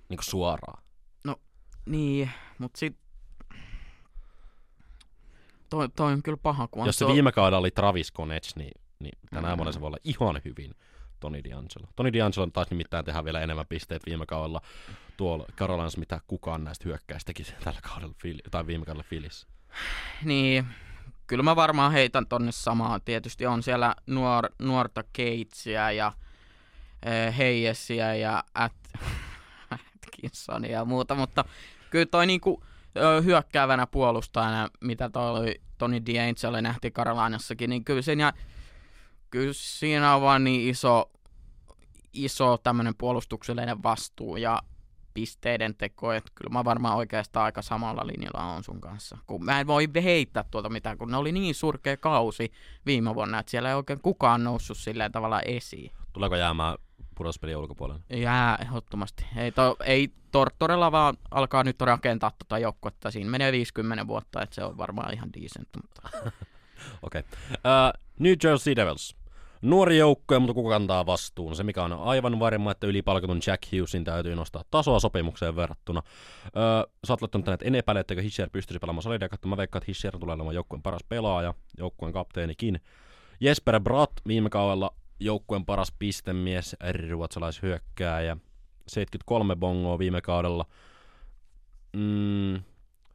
[0.08, 0.82] Niin kuin suoraan.
[1.86, 2.96] Niin, mut sit...
[5.70, 8.56] Toi, toi on kyllä paha, kun on Jos se tuo- viime kaudella oli Travis Konech,
[8.56, 9.56] niin, niin tänä Mm.
[9.56, 10.74] vuonna se voi olla ihan hyvin
[11.20, 11.86] Tony D'Angelo.
[11.96, 14.60] Tony D'Angelo taisi nimittäin tehdä vielä enemmän pisteet viime kaudella
[15.16, 18.14] tuolla Carolinassa, mitä kukaan näistä hyökkäistä teki tällä kaudella,
[18.50, 19.46] tai viime kaudella Philissä.
[20.24, 20.66] Niin,
[21.26, 23.00] kyllä mä varmaan heitän tonne samaa.
[23.00, 26.12] Tietysti on siellä nuor, nuorta Keitsia ja
[27.02, 28.72] e, Heijesiä ja At,
[29.70, 31.44] Atkinsonia ja muuta, mutta
[31.90, 32.62] kyllä toi niinku
[33.24, 38.32] hyökkäävänä puolustajana, mitä toi Tony D'Angelo nähti Carolinassakin, niin kyllä siinä,
[39.30, 41.10] kyllä siinä on vaan niin iso,
[42.12, 44.62] iso tämmöinen puolustuksellinen vastuu ja
[45.14, 49.18] pisteiden teko, että kyllä mä varmaan oikeastaan aika samalla linjalla on sun kanssa.
[49.26, 52.52] Kun mä en voi heittää tuota mitään, kun ne oli niin surkea kausi
[52.86, 55.92] viime vuonna, että siellä ei oikein kukaan noussut silleen tavalla esiin.
[56.12, 56.78] Tuleeko jäämään
[57.14, 58.02] pudotuspelien ulkopuolelle?
[58.10, 59.26] Jää ehdottomasti.
[59.36, 63.10] Ei, to, ei Tortorella vaan alkaa nyt rakentaa tuota joukkuetta.
[63.10, 65.68] Siinä menee 50 vuotta, että se on varmaan ihan decent.
[65.82, 66.02] Mutta...
[67.02, 67.20] Okei.
[67.20, 67.22] Okay.
[67.52, 69.16] Uh, New Jersey Devils.
[69.62, 71.56] Nuori joukkue, mutta kuka kantaa vastuun?
[71.56, 76.02] Se mikä on aivan varma, että ylipalkatun Jack Hughesin täytyy nostaa tasoa sopimukseen verrattuna.
[76.44, 79.80] Öö, sä oot laittanut tänne, että en epäile, etteikö Hischer pystyisi pelaamaan solidia, mä veikkaan,
[79.80, 82.80] että Hischer tulee olemaan joukkueen paras pelaaja, joukkueen kapteenikin.
[83.40, 86.76] Jesper Bratt viime kaudella joukkueen paras pistemies,
[87.10, 88.36] ruotsalaishyökkääjä.
[88.88, 90.64] 73 bongoa viime kaudella.
[91.92, 92.54] Mm,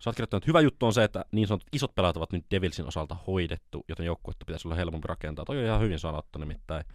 [0.04, 2.46] Sä oot kirjoittanut, että hyvä juttu on se, että niin sanotut isot pelaajat ovat nyt
[2.52, 5.46] Devilsin osalta hoidettu, joten joukkuetta pitäisi olla helpompi rakentaa.
[5.46, 6.86] Toi on ihan hyvin sanottu, nimittäin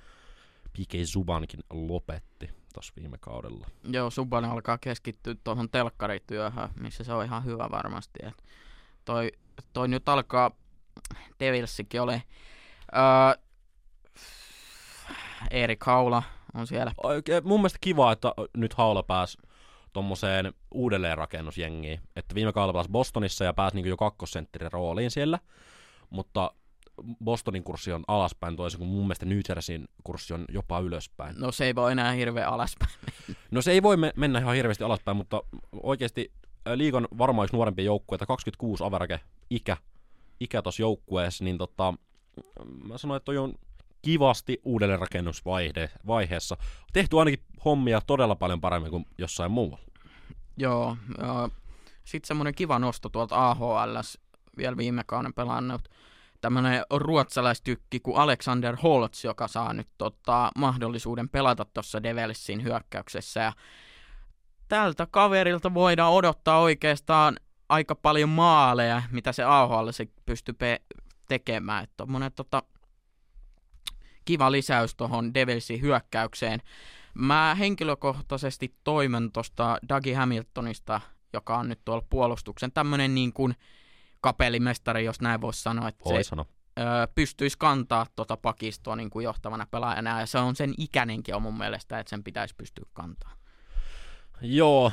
[0.73, 3.67] PK Zubankin lopetti tuossa viime kaudella.
[3.85, 8.19] Joo, Subban alkaa keskittyä tuohon telkkarityöhön, missä se on ihan hyvä varmasti.
[8.23, 8.43] Et
[9.05, 9.33] toi,
[9.73, 10.51] toi nyt alkaa
[11.41, 12.23] Devilsikin ole.
[12.97, 13.43] Öö,
[15.51, 16.23] Erik Haula
[16.55, 16.93] on siellä.
[17.03, 19.39] Oikein, mun mielestä kiva, että nyt Haula pääsi
[19.99, 22.01] tommoseen uudelleenrakennusjengiin.
[22.17, 25.39] Että viime kaudella pelasi Bostonissa ja pääsi niin jo kakkosentterin rooliin siellä.
[26.11, 26.51] Mutta
[27.25, 31.35] Bostonin kurssi on alaspäin toisin kuin mun mielestä New Jerseyn kurssi on jopa ylöspäin.
[31.39, 32.91] No se ei voi enää hirveän alaspäin.
[33.51, 35.43] No se ei voi me- mennä ihan hirveästi alaspäin, mutta
[35.83, 36.33] oikeasti
[36.75, 39.21] liigon varmaan yksi nuorempia joukkueita, 26 average
[39.51, 39.77] ikä,
[40.41, 41.95] ikä tuossa joukkueessa, niin tota,
[42.89, 43.55] mä sanoin, että toi on
[44.03, 46.57] kivasti uudelleenrakennusvaiheessa.
[46.93, 49.88] Tehty ainakin hommia todella paljon paremmin kuin jossain muualla.
[50.59, 51.49] Joo, joo.
[52.05, 53.97] Sitten semmoinen kiva nosto tuolta AHL,
[54.57, 55.89] vielä viime kauden pelannut
[56.41, 63.41] tämmöinen ruotsalaistykki kuin Alexander Holtz, joka saa nyt tota, mahdollisuuden pelata tuossa Devilsin hyökkäyksessä.
[63.41, 63.53] Ja
[64.69, 67.37] tältä kaverilta voidaan odottaa oikeastaan
[67.69, 70.83] aika paljon maaleja, mitä se AHL se pystyy pe-
[71.29, 71.85] tekemään.
[71.85, 72.07] Että
[72.37, 72.63] tota,
[74.25, 76.61] kiva lisäys tuohon Devilsin hyökkäykseen.
[77.19, 81.01] Mä henkilökohtaisesti toimen tuosta Dougie Hamiltonista,
[81.33, 83.55] joka on nyt tuolla puolustuksen tämmönen niin kuin
[84.21, 86.47] kapelimestari, jos näin voisi sanoa, että Voi se sanoa.
[86.79, 86.83] ö,
[87.15, 91.59] pystyisi kantaa tuota pakistoa niin kuin johtavana pelaajana, ja se on sen ikäinenkin on mun
[91.59, 93.33] mielestä, että sen pitäisi pystyä kantaa.
[94.41, 94.93] Joo,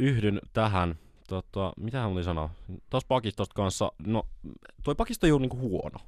[0.00, 0.98] yhdyn tähän.
[1.28, 2.50] Tota, mitä hän oli sanoa?
[2.90, 4.22] Tuossa pakistosta kanssa, no
[4.82, 5.98] toi pakisto ei ole niinku huono.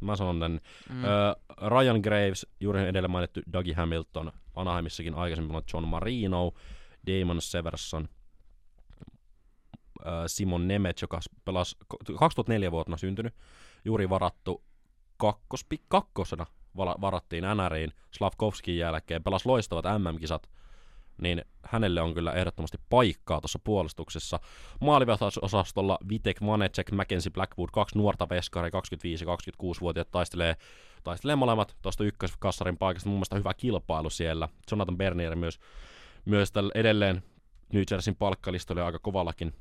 [0.00, 0.60] Mä sanon tän.
[0.90, 1.04] Mm.
[1.04, 1.32] Öö,
[1.68, 6.52] Ryan Graves, juuri edellä mainittu Dougie Hamilton, Anaheimissakin aikaisemmin on John Marino,
[7.06, 8.08] Damon Severson,
[10.06, 11.76] öö, Simon Nemeth, joka pelasi
[12.18, 13.34] 2004 vuotena syntynyt,
[13.84, 14.64] juuri varattu
[15.16, 16.46] kakkospik kakkosena
[16.76, 20.50] varattiin NRiin Slavkovskin jälkeen, pelasi loistavat MM-kisat,
[21.20, 24.40] niin hänelle on kyllä ehdottomasti paikkaa tuossa puolustuksessa.
[24.80, 30.56] Maalivahtosastolla Vitek Vanecek, Mackenzie Blackwood, kaksi nuorta veskari, 25 ja 26-vuotiaat taistelee,
[31.04, 33.08] taistelee molemmat tuosta ykköskassarin paikasta.
[33.08, 34.48] Mun mielestä hyvä kilpailu siellä.
[34.70, 35.58] Jonathan Bernier myös,
[36.24, 37.22] myös tällä edelleen
[37.72, 39.54] New Jerseyn palkkalistoilla aika kovallakin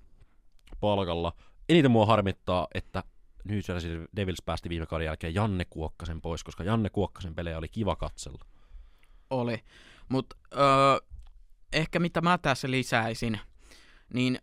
[0.79, 1.33] palkalla.
[1.69, 3.03] Eniten mua harmittaa, että
[3.43, 7.67] New Jersey Devils päästi viime kauden jälkeen Janne Kuokkasen pois, koska Janne Kuokkasen pelejä oli
[7.67, 8.45] kiva katsella.
[9.29, 9.63] Oli.
[10.09, 11.08] Mutta öö,
[11.73, 13.39] ehkä mitä mä tässä lisäisin,
[14.13, 14.39] niin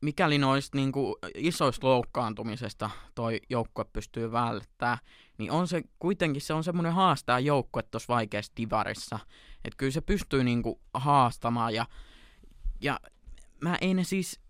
[0.00, 4.98] mikäli noista niinku isoista loukkaantumisesta toi joukkue pystyy välttämään,
[5.38, 9.18] niin on se kuitenkin se on semmoinen haastaa joukkue tuossa vaikeassa divarissa.
[9.64, 11.86] Että kyllä se pystyy niinku haastamaan ja,
[12.80, 13.00] ja
[13.60, 14.40] mä en siis,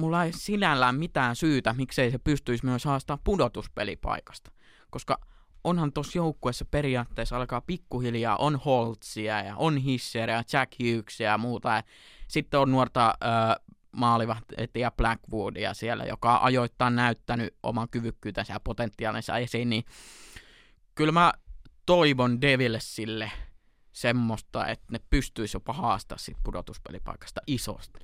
[0.00, 4.50] mulla ei sinällään mitään syytä, miksei se pystyisi myös haastaa pudotuspelipaikasta.
[4.90, 5.20] Koska
[5.66, 11.68] onhan tuossa joukkueessa periaatteessa alkaa pikkuhiljaa, on Holtzia ja on Hisseria, Jack Hughesia ja muuta.
[11.68, 11.82] Ja
[12.28, 13.56] sitten on nuorta äh,
[13.92, 19.84] maalivahtia Blackwoodia siellä, joka on ajoittain näyttänyt oman kyvykkyytensä ja potentiaalinsa esiin, niin
[20.94, 21.32] kyllä mä
[21.86, 23.32] toivon Devilsille
[23.92, 28.00] semmoista, että ne pystyisi jopa haastaa sit pudotuspelipaikasta isosti.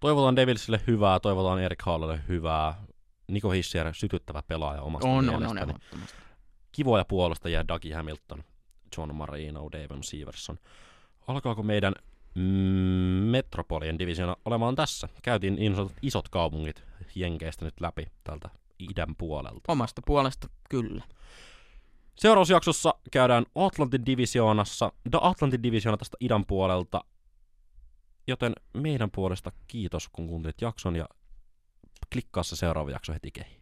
[0.00, 2.74] Toivotaan Devilsille hyvää, toivotaan Erik Hallelle hyvää.
[3.28, 5.60] Niko Hissier, sytyttävä pelaaja omasta On, on, mielestäni.
[5.60, 6.16] on, ehdottomasti.
[6.72, 8.44] Kivoja puolustajia, Dougie Hamilton,
[8.96, 10.58] John Marino, Davon Severson.
[11.26, 11.94] Alkaako meidän
[12.34, 12.42] mm,
[13.30, 15.08] Metropolien divisioona olemaan tässä?
[15.22, 19.72] Käytiin niin sanotut isot kaupungit Jenkeistä nyt läpi tältä idän puolelta.
[19.72, 21.04] Omasta puolesta kyllä.
[22.16, 27.04] Seuraavassa jaksossa käydään Atlantin divisioonassa, da Atlantin divisioona tästä idän puolelta.
[28.26, 31.08] Joten meidän puolesta kiitos, kun kuuntelit jakson ja
[32.12, 33.61] klikkaa se seuraava jakso heti kehiin.